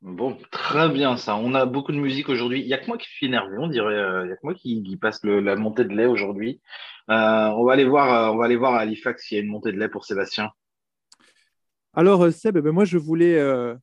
Bon, 0.00 0.36
très 0.52 0.88
bien 0.88 1.16
ça. 1.16 1.36
On 1.36 1.54
a 1.54 1.66
beaucoup 1.66 1.90
de 1.92 1.96
musique 1.98 2.28
aujourd'hui. 2.28 2.60
Il 2.60 2.66
n'y 2.66 2.72
a 2.72 2.78
que 2.78 2.86
moi 2.86 2.98
qui 2.98 3.08
suis 3.08 3.26
énervé, 3.26 3.56
on 3.58 3.66
dirait. 3.68 3.94
euh, 3.94 4.22
Il 4.24 4.26
n'y 4.28 4.32
a 4.32 4.36
que 4.36 4.40
moi 4.44 4.54
qui, 4.54 4.82
qui 4.82 4.96
passe 4.96 5.22
le- 5.24 5.40
la 5.40 5.56
montée 5.56 5.84
de 5.84 5.94
lait 5.94 6.06
aujourd'hui. 6.06 6.60
Euh, 7.10 7.14
on 7.48 7.64
va 7.64 7.72
aller 7.72 7.84
voir, 7.84 8.30
euh, 8.30 8.32
on 8.34 8.36
va 8.38 8.44
aller 8.44 8.56
voir 8.56 8.74
à 8.74 8.80
Halifax 8.80 9.24
s'il 9.26 9.38
y 9.38 9.40
a 9.40 9.44
une 9.44 9.50
montée 9.50 9.72
de 9.72 9.78
lait 9.78 9.88
pour 9.88 10.04
Sébastien. 10.04 10.50
Alors, 11.94 12.30
Seb, 12.32 12.58
ben, 12.58 12.70
moi, 12.72 12.84
je 12.84 12.98
voulais 12.98 13.38
euh, 13.38 13.74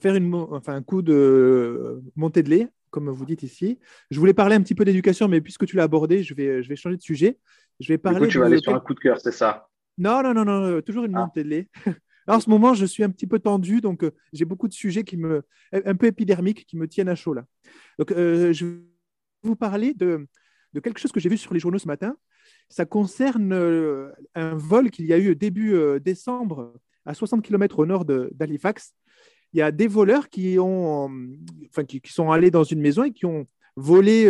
faire 0.00 0.14
une, 0.14 0.28
mo- 0.28 0.48
enfin, 0.52 0.74
un 0.74 0.82
coup 0.82 1.02
de 1.02 2.00
montée 2.14 2.42
de 2.42 2.50
lait, 2.50 2.68
comme 2.90 3.10
vous 3.10 3.24
dites 3.26 3.42
ici. 3.42 3.78
Je 4.10 4.20
voulais 4.20 4.34
parler 4.34 4.54
un 4.56 4.62
petit 4.62 4.74
peu 4.74 4.84
d'éducation, 4.84 5.28
mais 5.28 5.40
puisque 5.40 5.66
tu 5.66 5.76
l'as 5.76 5.84
abordé, 5.84 6.22
je 6.22 6.34
vais, 6.34 6.62
je 6.62 6.68
vais 6.68 6.76
changer 6.76 6.96
de 6.96 7.02
sujet. 7.02 7.38
Je 7.80 7.88
vais 7.88 7.98
Du 8.02 8.02
parler 8.02 8.20
coup, 8.20 8.26
tu 8.26 8.38
vas 8.38 8.46
aller 8.46 8.58
sur 8.58 8.74
un 8.74 8.80
coup 8.80 8.94
de 8.94 9.00
cœur, 9.00 9.20
c'est 9.20 9.32
ça? 9.32 9.68
Non, 9.98 10.22
non, 10.22 10.34
non, 10.34 10.44
non, 10.44 10.82
toujours 10.82 11.04
une 11.04 11.12
Ah. 11.14 11.24
montée 11.24 11.42
de 11.42 11.48
lait. 11.48 11.68
En 12.28 12.40
ce 12.40 12.50
moment, 12.50 12.74
je 12.74 12.86
suis 12.86 13.04
un 13.04 13.10
petit 13.10 13.26
peu 13.26 13.38
tendu, 13.38 13.80
donc 13.80 14.02
euh, 14.02 14.10
j'ai 14.32 14.44
beaucoup 14.44 14.68
de 14.68 14.72
sujets 14.72 15.04
qui 15.04 15.16
me, 15.16 15.42
un 15.72 15.94
peu 15.94 16.06
épidermiques 16.06 16.66
qui 16.66 16.76
me 16.76 16.88
tiennent 16.88 17.08
à 17.08 17.14
chaud 17.14 17.34
là. 17.34 17.46
Donc, 17.98 18.10
euh, 18.12 18.52
je 18.52 18.66
vais 18.66 18.80
vous 19.42 19.56
parler 19.56 19.94
de, 19.94 20.26
de 20.72 20.80
quelque 20.80 20.98
chose 20.98 21.12
que 21.12 21.20
j'ai 21.20 21.28
vu 21.28 21.36
sur 21.36 21.54
les 21.54 21.60
journaux 21.60 21.78
ce 21.78 21.86
matin. 21.86 22.16
Ça 22.68 22.84
concerne 22.84 23.52
euh, 23.52 24.10
un 24.34 24.54
vol 24.54 24.90
qu'il 24.90 25.06
y 25.06 25.12
a 25.12 25.18
eu 25.18 25.36
début 25.36 25.76
décembre 26.00 26.74
à 27.04 27.14
60 27.14 27.42
km 27.42 27.78
au 27.78 27.86
nord 27.86 28.04
d'Halifax. 28.04 28.94
Il 29.52 29.58
y 29.58 29.62
a 29.62 29.70
des 29.70 29.86
voleurs 29.86 30.28
qui, 30.28 30.58
ont, 30.58 31.08
enfin, 31.70 31.84
qui, 31.84 32.00
sont 32.06 32.32
allés 32.32 32.50
dans 32.50 32.64
une 32.64 32.80
maison 32.80 33.04
et 33.04 33.12
qui 33.12 33.24
ont 33.24 33.46
volé 33.76 34.28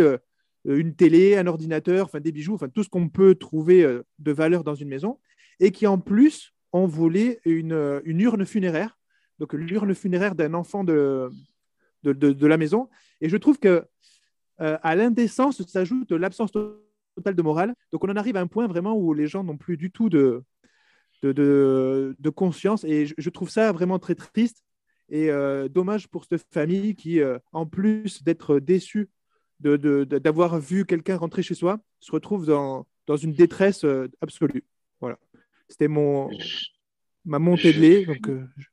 une 0.65 0.95
télé, 0.95 1.35
un 1.35 1.47
ordinateur, 1.47 2.05
enfin, 2.05 2.19
des 2.19 2.31
bijoux, 2.31 2.53
enfin, 2.53 2.69
tout 2.69 2.83
ce 2.83 2.89
qu'on 2.89 3.09
peut 3.09 3.33
trouver 3.33 3.83
de 4.19 4.31
valeur 4.31 4.63
dans 4.63 4.75
une 4.75 4.89
maison 4.89 5.19
et 5.59 5.71
qui 5.71 5.87
en 5.87 5.97
plus 5.97 6.53
ont 6.77 6.87
volé 6.87 7.39
une, 7.45 7.73
euh, 7.73 8.01
une 8.05 8.21
urne 8.21 8.45
funéraire, 8.45 8.97
donc 9.39 9.53
l'urne 9.53 9.93
funéraire 9.93 10.35
d'un 10.35 10.53
enfant 10.53 10.83
de, 10.83 11.29
de, 12.03 12.47
la 12.47 12.57
maison. 12.57 12.89
Et 13.21 13.29
je 13.29 13.37
trouve 13.37 13.59
que 13.59 13.85
euh, 14.61 14.77
à 14.81 14.95
l'indécence 14.95 15.61
s'ajoute 15.67 16.11
l'absence 16.11 16.51
totale 16.51 17.35
de 17.35 17.41
morale. 17.41 17.73
Donc 17.91 18.03
on 18.03 18.09
en 18.09 18.15
arrive 18.15 18.37
à 18.37 18.41
un 18.41 18.47
point 18.47 18.67
vraiment 18.67 18.97
où 18.97 19.13
les 19.13 19.27
gens 19.27 19.43
n'ont 19.43 19.57
plus 19.57 19.77
du 19.77 19.91
tout 19.91 20.09
de, 20.09 20.43
de, 21.21 22.29
conscience. 22.29 22.83
Et 22.83 23.05
je, 23.05 23.29
trouve 23.29 23.49
ça 23.49 23.71
vraiment 23.71 23.99
très 23.99 24.15
triste 24.15 24.63
et 25.09 25.29
euh, 25.29 25.67
dommage 25.67 26.07
pour 26.07 26.25
cette 26.25 26.45
famille 26.51 26.95
qui, 26.95 27.19
en 27.51 27.65
plus 27.65 28.23
d'être 28.23 28.59
déçue 28.59 29.09
d'avoir 29.59 30.59
vu 30.59 30.85
quelqu'un 30.85 31.17
rentrer 31.17 31.41
chez 31.41 31.55
soi, 31.55 31.79
se 31.99 32.11
retrouve 32.11 32.45
dans, 32.45 32.85
dans 33.07 33.17
une 33.17 33.33
détresse 33.33 33.85
absolue. 34.21 34.63
C'était 35.69 35.87
mon, 35.87 36.29
ma 37.25 37.39
montée 37.39 37.73
de 37.73 37.79
lait. 37.79 38.05
Donc, 38.05 38.27
euh, 38.29 38.45
je- 38.57 38.67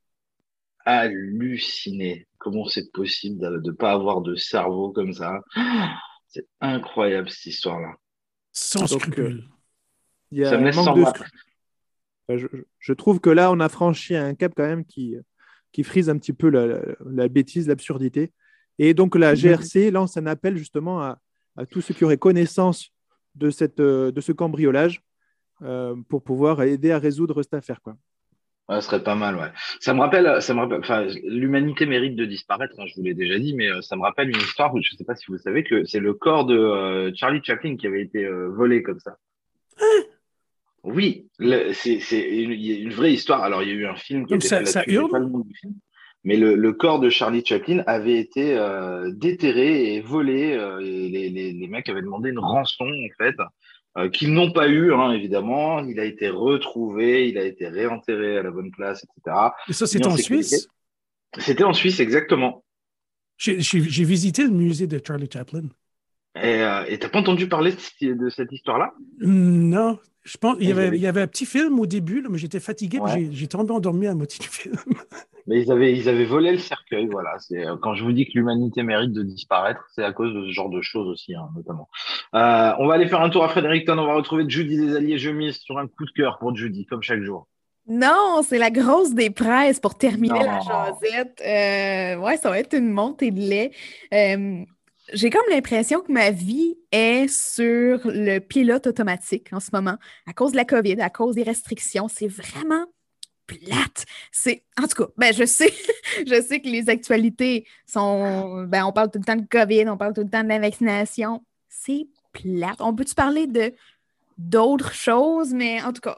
Halluciné. 0.87 2.27
Comment 2.39 2.67
c'est 2.67 2.93
possible 2.93 3.41
de 3.41 3.71
ne 3.71 3.73
pas 3.75 3.93
avoir 3.93 4.21
de 4.21 4.35
cerveau 4.35 4.93
comme 4.93 5.13
ça? 5.13 5.41
C'est 6.29 6.47
incroyable 6.61 7.31
cette 7.31 7.47
histoire-là. 7.47 7.95
Sans 8.51 8.81
Donc, 8.81 9.01
scrupule. 9.03 9.45
Ça 10.43 10.59
me 10.59 10.65
laisse 10.65 10.75
sans 10.75 10.95
de 10.95 11.01
voix. 11.01 11.13
scru- 11.13 11.31
Enfin, 12.29 12.47
je, 12.81 12.93
trouve 12.93 13.21
que 13.21 13.31
là, 13.31 13.53
on 13.53 13.61
a 13.61 13.69
franchi 13.69 14.17
un 14.17 14.35
cap 14.35 14.53
quand 14.57 14.67
même 14.67 14.85
qui, 14.85 15.15
qui 15.71 15.85
frise 15.85 16.11
un 16.11 16.19
petit 16.19 16.33
peu 16.33 16.49
la, 16.49 16.67
la- 16.67 16.83
la 17.09 17.29
bêtise, 17.29 17.69
l'absurdité. 17.69 18.33
Et 18.81 18.95
donc, 18.95 19.15
la 19.15 19.37
GRC 19.37 19.93
lance 19.93 20.17
un 20.17 20.27
appel 20.27 20.57
justement 20.57 21.01
à, 21.03 21.21
à 21.57 21.67
tous 21.67 21.81
ceux 21.83 21.95
qui 21.95 22.05
auraient 22.05 22.19
connaissance 22.19 22.91
de, 23.37 23.51
cette, 23.51 23.79
euh, 23.79 24.11
de 24.11 24.21
ce 24.21 24.33
cambriolage 24.33 25.03
euh, 25.65 25.95
pour 26.09 26.23
pouvoir 26.23 26.63
aider 26.63 26.93
à 26.93 26.99
résoudre 26.99 27.43
cette 27.43 27.55
affaire. 27.55 27.81
Quoi. 27.83 27.97
Ouais, 28.69 28.81
ce 28.81 28.87
serait 28.87 29.03
pas 29.03 29.15
mal, 29.15 29.37
ouais. 29.37 29.49
Ça 29.81 29.93
me 29.93 30.01
rappelle, 30.01 30.41
ça 30.41 30.55
me 30.55 30.61
rappelle, 30.61 30.81
enfin, 30.81 31.07
l'humanité 31.25 31.85
mérite 31.85 32.17
de 32.17 32.25
disparaître, 32.25 32.75
hein, 32.79 32.85
je 32.87 32.95
vous 32.97 33.03
l'ai 33.03 33.13
déjà 33.15 33.39
dit, 33.39 33.55
mais 33.55 33.69
euh, 33.69 33.83
ça 33.83 33.95
me 33.97 34.03
rappelle 34.03 34.31
une 34.31 34.37
histoire 34.37 34.75
où 34.75 34.81
je 34.83 34.97
sais 34.97 35.05
pas 35.05 35.15
si 35.15 35.27
vous 35.29 35.37
savez 35.39 35.65
que 35.65 35.85
c'est 35.85 36.01
le 36.01 36.15
corps 36.15 36.47
de 36.47 36.57
euh, 36.57 37.11
Charlie 37.15 37.41
Chaplin 37.43 37.77
qui 37.77 37.87
avait 37.87 38.03
été 38.03 38.27
volé 38.27 38.83
comme 38.83 39.01
ça. 39.01 39.19
Oui, 40.83 41.29
le- 41.39 41.73
c'est 41.73 41.99
une, 42.21 42.91
vraie 42.91 43.13
histoire. 43.13 43.43
Alors, 43.43 43.63
il 43.63 43.69
y 43.69 43.73
a 43.73 43.75
eu 43.75 43.87
un 43.87 43.97
film 43.97 44.27
qui 44.27 44.41
ça- 44.41 44.63
hurle? 44.87 45.11
pas 45.11 45.19
le 45.19 45.27
nom 45.27 45.41
du 45.41 45.55
film. 45.55 45.75
Mais 46.25 46.37
le, 46.37 46.55
le 46.55 46.73
corps 46.73 47.01
de 47.01 47.11
Charlie 47.11 47.45
Chaplin 47.45 47.83
avait 47.87 48.19
été 48.19 48.57
déterré 49.13 49.95
et 49.95 50.01
volé. 50.01 50.59
et 50.81 51.09
les, 51.09 51.29
les, 51.31 51.53
les 51.53 51.69
mecs 51.69 51.89
avaient 51.89 52.03
demandé 52.03 52.31
une 52.31 52.39
rançon, 52.39 52.87
en 52.87 53.23
fait, 53.25 53.37
euh, 53.97 54.09
qu'ils 54.09 54.33
n'ont 54.33 54.53
pas 54.53 54.69
eu, 54.69 54.93
hein, 54.93 55.13
évidemment. 55.13 55.81
Il 55.81 56.01
a 56.01 56.05
été 56.05 56.29
retrouvé, 56.29 57.29
il 57.29 57.39
a 57.39 57.45
été 57.45 57.69
réenterré 57.69 58.39
à 58.39 58.43
la 58.43 58.51
bonne 58.51 58.71
place, 58.71 59.05
etc. 59.05 59.37
Et 59.69 59.73
ça, 59.73 59.87
mis 59.99 60.07
en. 60.07 60.17
Suisse. 60.17 60.69
C'était 61.39 61.65
en 61.65 61.73
Suisse, 61.73 62.01
exactement. 62.01 62.65
J'ai 63.37 64.05
visité 64.05 64.45
le 64.45 64.51
musée 64.51 64.87
de 64.87 65.01
Charlie 65.05 65.29
Chaplin. 65.33 65.69
Et 66.37 66.63
euh, 66.63 66.83
t'as 67.01 67.09
pas 67.09 67.21
entendu 67.21 67.49
parler 67.49 67.73
de, 67.73 68.29
cette- 68.31 68.51
histoire-là? 68.53 68.93
Non, 69.21 69.99
je 70.25 70.37
pense 70.37 70.57
il 70.59 70.69
y 70.69 70.73
avait, 70.73 70.87
avaient- 70.89 70.97
il 70.97 71.03
y 71.03 71.07
avait 71.07 71.23
un 71.23 71.27
petit 71.29 71.47
film 71.47 71.79
au 71.79 71.87
début, 71.87 72.23
là, 72.23 72.29
mais 72.31 72.39
j'étais 72.39 72.61
fatigué, 72.61 72.99
Ouais. 72.99 73.29
j'ai- 73.31 73.47
tombé 73.47 73.73
endormi 73.73 74.07
à 74.09 74.15
moitié 74.15 74.41
du 74.41 74.49
film. 74.49 74.75
Mais 75.47 75.61
ils 75.61 75.71
avaient, 75.71 75.93
ils 75.95 76.09
avaient 76.09 76.25
volé 76.25 76.53
le 76.53 76.59
cercueil, 76.59 77.07
voilà. 77.07 77.39
C'est 77.39 77.67
euh, 77.67 77.77
quand 77.77 77.95
je 77.95 78.03
vous 78.03 78.13
dis 78.13 78.25
que 78.25 78.31
l'humanité 78.35 78.83
mérite 78.83 79.13
de 79.13 79.23
disparaître, 79.23 79.85
c'est 79.95 80.03
à 80.03 80.11
cause 80.11 80.33
de 80.33 80.47
ce 80.47 80.53
genre 80.53 80.71
de 80.71 80.81
choses 80.81 81.07
aussi, 81.07 81.35
hein, 81.35 81.51
notamment. 81.55 81.91
Euh, 82.35 82.73
on 82.79 82.87
va 82.87 82.95
aller 82.95 83.07
faire 83.07 83.21
un 83.21 83.29
tour 83.29 83.45
à 83.45 83.51
Fredericton. 83.51 83.99
On 83.99 84.07
va 84.07 84.15
retrouver 84.15 84.45
Judy 84.49 84.79
des 84.79 84.97
Alliés. 84.97 85.19
Je 85.19 85.29
mise 85.29 85.57
sur 85.59 85.77
un 85.77 85.87
coup 85.87 86.07
de 86.07 86.13
cœur 86.13 86.39
pour 86.39 86.57
Judy, 86.57 86.87
comme 86.87 87.03
chaque 87.03 87.21
jour. 87.23 87.47
Non, 87.87 88.41
c'est 88.43 88.57
la 88.57 88.71
grosse 88.71 89.13
des 89.13 89.29
presses 89.29 89.81
pour 89.81 89.99
terminer 89.99 90.39
la 90.43 90.61
jasette. 90.61 91.43
Euh, 91.47 92.17
ouais, 92.25 92.39
ça 92.39 92.49
va 92.49 92.59
être 92.59 92.73
une 92.75 92.89
montée 92.91 93.31
de 93.31 93.41
lait. 93.41 93.71
Euh, 94.15 94.65
j'ai 95.13 95.31
comme 95.31 95.43
l'impression 95.51 96.01
que 96.01 96.11
ma 96.11 96.31
vie 96.31 96.77
est 96.91 97.29
sur 97.29 98.01
le 98.05 98.39
pilote 98.39 98.87
automatique 98.87 99.53
en 99.53 99.61
ce 99.61 99.71
moment, 99.73 99.97
à 100.27 100.33
cause 100.33 100.53
de 100.53 100.57
la 100.57 100.65
COVID, 100.65 101.01
à 101.01 101.11
cause 101.11 101.35
des 101.35 101.43
restrictions. 101.43 102.09
C'est 102.09 102.29
vraiment 102.29 102.87
plate. 103.47 104.07
C'est, 104.33 104.65
en 104.81 104.87
tout 104.87 105.05
cas, 105.05 105.11
ben, 105.17 105.35
je 105.35 105.45
sais, 105.45 105.73
je 106.27 106.41
sais 106.41 106.61
que 106.61 106.69
les 106.69 106.89
actualités 106.89 107.67
sont, 107.87 108.65
ben, 108.65 108.85
on 108.85 108.93
parle 108.93 109.11
tout 109.11 109.19
le 109.19 109.25
temps 109.25 109.37
de 109.37 109.47
COVID, 109.47 109.89
on 109.89 109.97
parle 109.97 110.15
tout 110.15 110.23
le 110.23 110.31
temps 110.31 110.43
de 110.43 110.49
la 110.49 110.59
vaccination. 110.59 111.45
C'est 111.69 112.07
plate. 112.33 112.81
On 112.81 112.95
peut-tu 112.95 113.15
parler 113.15 113.47
de 113.47 113.73
d'autres 114.39 114.95
choses, 114.95 115.53
mais 115.53 115.83
en 115.83 115.93
tout 115.93 116.01
cas, 116.01 116.17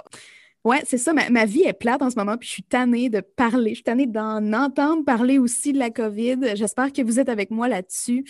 ouais, 0.64 0.83
c'est 0.87 0.99
ça. 0.99 1.12
Ma, 1.12 1.28
ma 1.28 1.45
vie 1.45 1.62
est 1.62 1.73
plate 1.73 2.02
en 2.02 2.11
ce 2.11 2.16
moment, 2.16 2.37
puis 2.37 2.47
je 2.47 2.52
suis 2.52 2.62
tannée 2.62 3.11
de 3.11 3.21
parler. 3.21 3.71
Je 3.71 3.76
suis 3.76 3.85
tannée 3.85 4.07
d'en 4.07 4.52
entendre 4.52 5.05
parler 5.05 5.38
aussi 5.38 5.73
de 5.73 5.78
la 5.78 5.90
COVID. 5.90 6.55
J'espère 6.55 6.93
que 6.93 7.02
vous 7.02 7.19
êtes 7.19 7.28
avec 7.28 7.50
moi 7.50 7.69
là-dessus. 7.69 8.25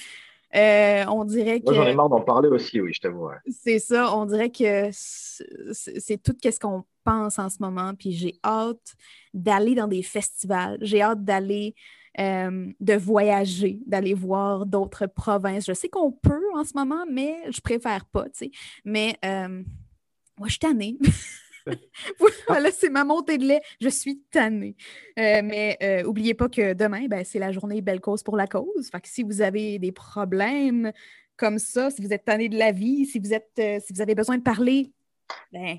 Euh, 0.55 1.05
on 1.09 1.25
dirait 1.25 1.61
Moi, 1.65 1.75
j'en 1.75 1.87
ai 1.87 1.91
que 1.91 1.97
marre 1.97 2.09
d'en 2.09 2.21
parler 2.21 2.49
aussi, 2.49 2.81
oui, 2.81 2.93
je 2.93 3.01
t'avoue. 3.01 3.27
ouais. 3.27 3.35
c'est 3.51 3.79
ça, 3.79 4.17
on 4.17 4.27
dirait 4.27 4.51
que 4.51 4.89
c'est 4.93 5.45
c'est 5.73 6.23
tout 6.23 6.35
ce 6.43 6.59
qu'on 6.61 6.85
pense 7.05 7.39
en 7.39 7.49
ce 7.49 7.57
moment. 7.61 7.95
Puis 7.95 8.13
j'ai 8.13 8.39
hâte 8.45 8.95
d'aller 9.35 9.75
dans 9.75 9.89
des 9.89 10.03
festivals. 10.03 10.79
J'ai 10.81 11.03
hâte 11.03 11.25
d'aller, 11.25 11.75
euh, 12.19 12.71
de 12.81 12.95
voyager, 12.95 13.81
d'aller 13.87 14.15
voir 14.15 14.67
d'autres 14.67 15.07
provinces. 15.07 15.67
Je 15.67 15.73
sais 15.73 15.89
qu'on 15.89 16.13
peut 16.13 16.45
en 16.55 16.65
ce 16.65 16.73
moment, 16.75 17.05
mais 17.11 17.37
je 17.51 17.61
préfère 17.61 18.05
pas, 18.07 18.25
tu 18.25 18.31
sais. 18.35 18.51
Mais 18.85 19.17
euh, 19.25 19.63
moi, 20.39 20.47
je 20.47 20.53
suis 20.53 20.59
tannée. 20.61 20.99
voilà, 22.49 22.71
c'est 22.71 22.91
ma 22.91 23.05
montée 23.05 23.39
de 23.39 23.45
lait. 23.45 23.61
Je 23.81 23.89
suis 23.89 24.21
tannée. 24.31 24.77
Euh, 25.19 25.43
mais 25.45 25.77
euh, 25.83 26.05
oubliez 26.05 26.35
pas 26.35 26.49
que 26.49 26.73
demain, 26.73 27.07
ben, 27.09 27.25
c'est 27.25 27.39
la 27.39 27.53
journée 27.53 27.81
Belle 27.81 28.01
Cause 28.01 28.23
pour 28.23 28.37
la 28.37 28.47
cause. 28.47 28.89
Fait 28.91 29.01
que 29.01 29.09
si 29.09 29.23
vous 29.23 29.41
avez 29.41 29.79
des 29.79 29.93
problèmes 29.93 30.93
comme 31.37 31.59
ça, 31.59 31.91
si 31.91 32.03
vous 32.03 32.13
êtes 32.13 32.25
tanné 32.25 32.49
de 32.49 32.59
la 32.59 32.73
vie, 32.73 33.07
si 33.07 33.19
vous, 33.19 33.35
êtes, 33.35 33.51
euh, 33.59 33.79
si 33.85 33.93
vous 33.93 34.01
avez 34.01 34.15
besoin 34.15 34.39
de 34.39 34.43
parler, 34.43 34.93
ben, 35.53 35.79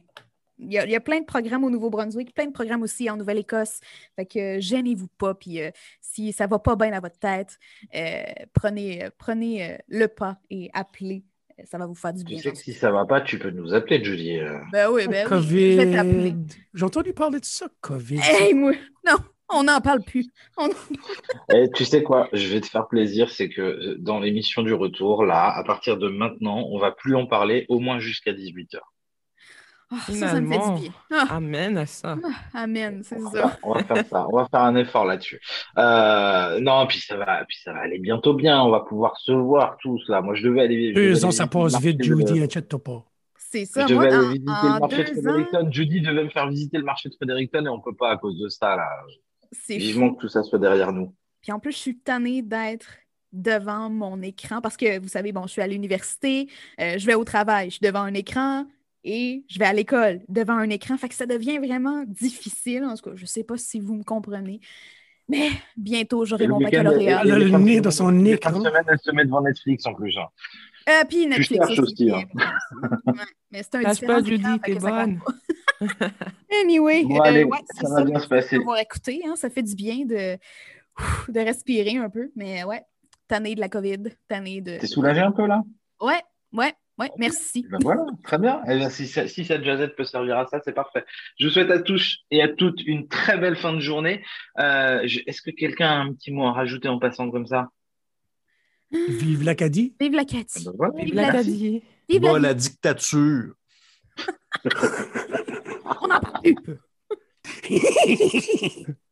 il 0.59 0.73
y, 0.73 0.77
a, 0.77 0.85
il 0.85 0.91
y 0.91 0.95
a 0.95 0.99
plein 0.99 1.19
de 1.19 1.25
programmes 1.25 1.63
au 1.63 1.69
Nouveau-Brunswick, 1.69 2.33
plein 2.33 2.47
de 2.47 2.51
programmes 2.51 2.81
aussi 2.81 3.09
en 3.09 3.17
Nouvelle-Écosse. 3.17 3.79
Fait 4.15 4.25
que 4.25 4.57
euh, 4.57 4.59
gênez-vous 4.59 5.07
pas. 5.07 5.35
Puis 5.35 5.61
euh, 5.61 5.71
si 6.01 6.33
ça 6.33 6.47
va 6.47 6.59
pas 6.59 6.75
bien 6.75 6.91
dans 6.91 6.99
votre 6.99 7.19
tête, 7.19 7.57
euh, 7.95 8.23
prenez, 8.53 9.07
prenez 9.17 9.77
le 9.87 10.07
pas 10.07 10.39
et 10.49 10.69
appelez. 10.73 11.23
Ça 11.65 11.77
va 11.77 11.85
vous 11.87 11.95
faire 11.95 12.13
du 12.13 12.23
Tu 12.23 12.25
bien. 12.33 12.37
sais 12.37 12.43
j'en 12.49 12.51
que 12.51 12.57
si 12.57 12.73
ça 12.73 12.91
va 12.91 13.05
pas, 13.05 13.21
tu 13.21 13.39
peux 13.39 13.49
nous 13.49 13.73
appeler, 13.73 14.03
Judy. 14.03 14.37
euh. 14.37 14.59
Ben 14.71 14.89
oui, 14.91 15.07
ben 15.07 15.27
oui. 15.31 16.35
J'ai 16.73 16.83
entendu 16.85 17.13
parler 17.13 17.39
de 17.39 17.45
ça, 17.45 17.67
COVID. 17.81 18.19
Hey, 18.23 18.53
moi, 18.53 18.73
non, 19.05 19.15
on 19.49 19.63
n'en 19.63 19.81
parle 19.81 20.01
plus. 20.03 20.25
On- 20.57 20.69
Et 21.53 21.69
tu 21.75 21.83
sais 21.85 22.03
quoi, 22.03 22.29
je 22.33 22.47
vais 22.47 22.61
te 22.61 22.67
faire 22.67 22.87
plaisir, 22.87 23.29
c'est 23.31 23.49
que 23.49 23.61
euh, 23.61 23.95
dans 23.99 24.19
l'émission 24.19 24.61
du 24.61 24.73
retour, 24.73 25.25
là, 25.25 25.51
à 25.55 25.63
partir 25.63 25.97
de 25.97 26.09
maintenant, 26.09 26.63
on 26.69 26.77
va 26.77 26.91
plus 26.91 27.15
en 27.15 27.25
parler, 27.25 27.65
au 27.69 27.79
moins 27.79 27.99
jusqu'à 27.99 28.33
18h. 28.33 28.77
Ah, 29.89 29.95
ça, 30.07 30.27
ça 30.27 30.41
me 30.41 30.51
fait 30.51 30.57
du 30.75 30.81
bien. 30.81 30.91
Ah, 31.11 31.35
Amen 31.37 31.77
à 31.77 31.85
ça. 31.85 32.17
amen, 32.53 33.01
c'est 33.03 33.15
On 33.17 33.31
ça. 33.31 33.41
va, 33.41 33.57
on 33.63 33.73
va 33.73 33.83
faire 33.85 34.05
ça, 34.05 34.27
on 34.27 34.35
va 34.35 34.47
faire 34.51 34.61
un 34.61 34.75
effort 34.75 35.05
là-dessus. 35.05 35.39
Euh, 35.77 36.59
non, 36.59 36.85
puis 36.87 36.99
ça 36.99 37.15
va, 37.15 37.45
puis 37.47 37.57
ça 37.63 37.71
va 37.71 37.79
aller 37.79 37.99
bientôt 37.99 38.33
bien. 38.33 38.61
On 38.61 38.69
va 38.69 38.81
pouvoir 38.81 39.17
se 39.17 39.31
voir 39.31 39.77
tous 39.81 40.03
là. 40.09 40.21
Moi, 40.21 40.35
je 40.35 40.43
devais 40.47 40.61
aller. 40.63 40.89
je 40.89 40.95
devais 40.95 41.07
Deux 41.09 41.25
ans, 41.25 41.31
ça 41.31 41.43
visiter 41.45 41.59
passe 41.59 41.73
le 41.73 41.79
vite, 41.89 42.03
Judy, 42.03 42.43
inquiète-toi 42.43 42.83
pas. 42.83 43.05
C'est 43.37 43.61
Je 43.61 43.65
ça. 43.71 43.83
devais 43.85 43.95
Moi, 43.95 44.05
aller 44.07 44.15
en, 44.17 44.29
visiter 44.31 44.51
en 44.51 44.73
le 44.73 44.79
marché 44.79 45.03
de 45.03 45.09
ans, 45.09 45.21
Fredericton. 45.23 45.67
Judy 45.71 46.01
devait 46.01 46.23
me 46.25 46.29
faire 46.29 46.47
visiter 46.49 46.77
le 46.77 46.83
marché 46.83 47.07
de 47.09 47.15
Fredericton 47.15 47.65
et 47.65 47.69
on 47.69 47.79
peut 47.79 47.95
pas 47.95 48.11
à 48.11 48.17
cause 48.17 48.37
de 48.37 48.49
ça 48.49 48.75
là. 48.75 48.89
Vivement 49.69 50.13
que 50.13 50.19
tout 50.21 50.27
ça 50.27 50.43
soit 50.43 50.59
derrière 50.59 50.91
nous. 50.91 51.13
Puis 51.41 51.53
en 51.53 51.59
plus, 51.59 51.71
je 51.71 51.77
suis 51.77 51.97
tannée 51.97 52.41
d'être 52.41 52.87
devant 53.31 53.89
mon 53.89 54.21
écran 54.21 54.59
parce 54.59 54.75
que 54.75 54.99
vous 54.99 55.07
savez, 55.07 55.31
bon, 55.31 55.43
je 55.43 55.51
suis 55.53 55.61
à 55.61 55.67
l'université, 55.67 56.49
euh, 56.81 56.97
je 56.97 57.05
vais 57.05 57.13
au 57.13 57.23
travail, 57.23 57.69
je 57.69 57.75
suis 57.75 57.85
devant 57.85 58.01
un 58.01 58.13
écran 58.13 58.65
et 59.09 59.45
je 59.47 59.57
vais 59.57 59.65
à 59.65 59.71
l'école 59.73 60.19
devant 60.27 60.57
un 60.57 60.69
écran. 60.69 60.97
Fait 60.97 61.07
que 61.07 61.15
ça 61.15 61.25
devient 61.25 61.57
vraiment 61.59 62.03
difficile. 62.05 62.83
En 62.83 62.95
tout 62.95 63.09
cas, 63.09 63.15
je 63.15 63.25
sais 63.25 63.43
pas 63.45 63.57
si 63.57 63.79
vous 63.79 63.95
me 63.95 64.03
comprenez. 64.03 64.59
Mais 65.29 65.49
bientôt, 65.77 66.25
j'aurai 66.25 66.47
mon 66.47 66.59
baccalauréat. 66.59 67.21
Elle 67.23 67.31
a 67.31 67.39
le 67.39 67.49
nez 67.57 67.79
dans 67.81 67.91
son 67.91 68.25
écran. 68.25 68.59
de 68.59 68.65
semaine, 68.65 68.83
elle 68.89 68.99
se 68.99 69.11
met 69.11 69.23
devant 69.25 69.41
Netflix 69.41 69.85
en 69.85 69.93
plus. 69.93 70.17
hein. 70.17 70.27
Euh, 70.89 71.03
puis 71.07 71.25
Netflix 71.25 71.65
cherches 71.67 71.79
aussi. 71.79 72.11
aussi, 72.11 72.11
hein. 72.11 73.13
Mais 73.51 73.63
c'est 73.63 73.75
un 73.75 73.81
Lâche 73.81 73.99
différent 73.99 74.21
pas, 74.21 74.23
Judy, 74.27 74.59
t'es 74.63 74.75
bonne. 74.75 75.19
Anyway, 76.61 77.03
Bon, 77.03 77.21
euh, 77.25 77.43
ouais, 77.43 77.57
ça 77.75 77.89
va 77.89 78.03
bien 78.03 78.19
se 78.19 78.27
passer. 78.27 78.55
Avoir 78.57 78.79
écouté, 78.79 79.21
hein, 79.27 79.35
ça 79.35 79.49
fait 79.49 79.63
du 79.63 79.75
bien 79.75 80.05
de, 80.05 80.37
de 81.31 81.39
respirer 81.39 81.97
un 81.97 82.09
peu. 82.09 82.29
Mais 82.35 82.63
ouais, 82.63 82.83
tannée 83.27 83.55
de 83.55 83.59
la 83.59 83.69
COVID, 83.69 84.03
tannée 84.27 84.61
de. 84.61 84.77
T'es 84.79 84.87
soulagé 84.87 85.21
un 85.21 85.31
peu 85.31 85.45
là? 85.45 85.61
Ouais, 86.01 86.21
ouais, 86.53 86.73
ouais, 86.97 87.11
merci. 87.17 87.65
Ben 87.69 87.77
voilà, 87.81 88.05
très 88.23 88.37
bien. 88.37 88.61
Eh 88.67 88.75
bien, 88.77 88.89
si, 88.89 89.07
si 89.07 89.45
cette 89.45 89.63
jazette 89.63 89.95
peut 89.95 90.03
servir 90.03 90.37
à 90.37 90.47
ça, 90.47 90.59
c'est 90.63 90.73
parfait. 90.73 91.05
Je 91.39 91.47
vous 91.47 91.53
souhaite 91.53 91.71
à 91.71 91.79
tous 91.79 92.19
et 92.31 92.41
à 92.41 92.47
toutes 92.47 92.81
une 92.85 93.07
très 93.07 93.37
belle 93.37 93.55
fin 93.55 93.73
de 93.73 93.79
journée. 93.79 94.23
Euh, 94.59 95.01
Est-ce 95.25 95.41
que 95.41 95.51
quelqu'un 95.51 95.89
a 95.89 95.95
un 95.95 96.13
petit 96.13 96.31
mot 96.31 96.45
à 96.45 96.53
rajouter 96.53 96.87
en 96.89 96.99
passant 96.99 97.29
comme 97.31 97.47
ça? 97.47 97.69
Vive 98.91 99.43
l'Acadie. 99.43 99.93
Vive 99.99 100.13
la 100.13 100.21
Eh 100.21 100.25
Cathy. 100.25 100.63
ben 100.65 100.71
voilà. 100.77 100.93
Vive 101.03 101.13
La 101.15 101.21
la- 101.27 101.31
Daddy. 101.33 101.83
Vive 102.09 102.37
la 102.37 102.53
dictature. 102.53 103.53
On 105.85 106.09
en 106.09 106.19
parle 106.19 106.53
plus. 106.63 106.77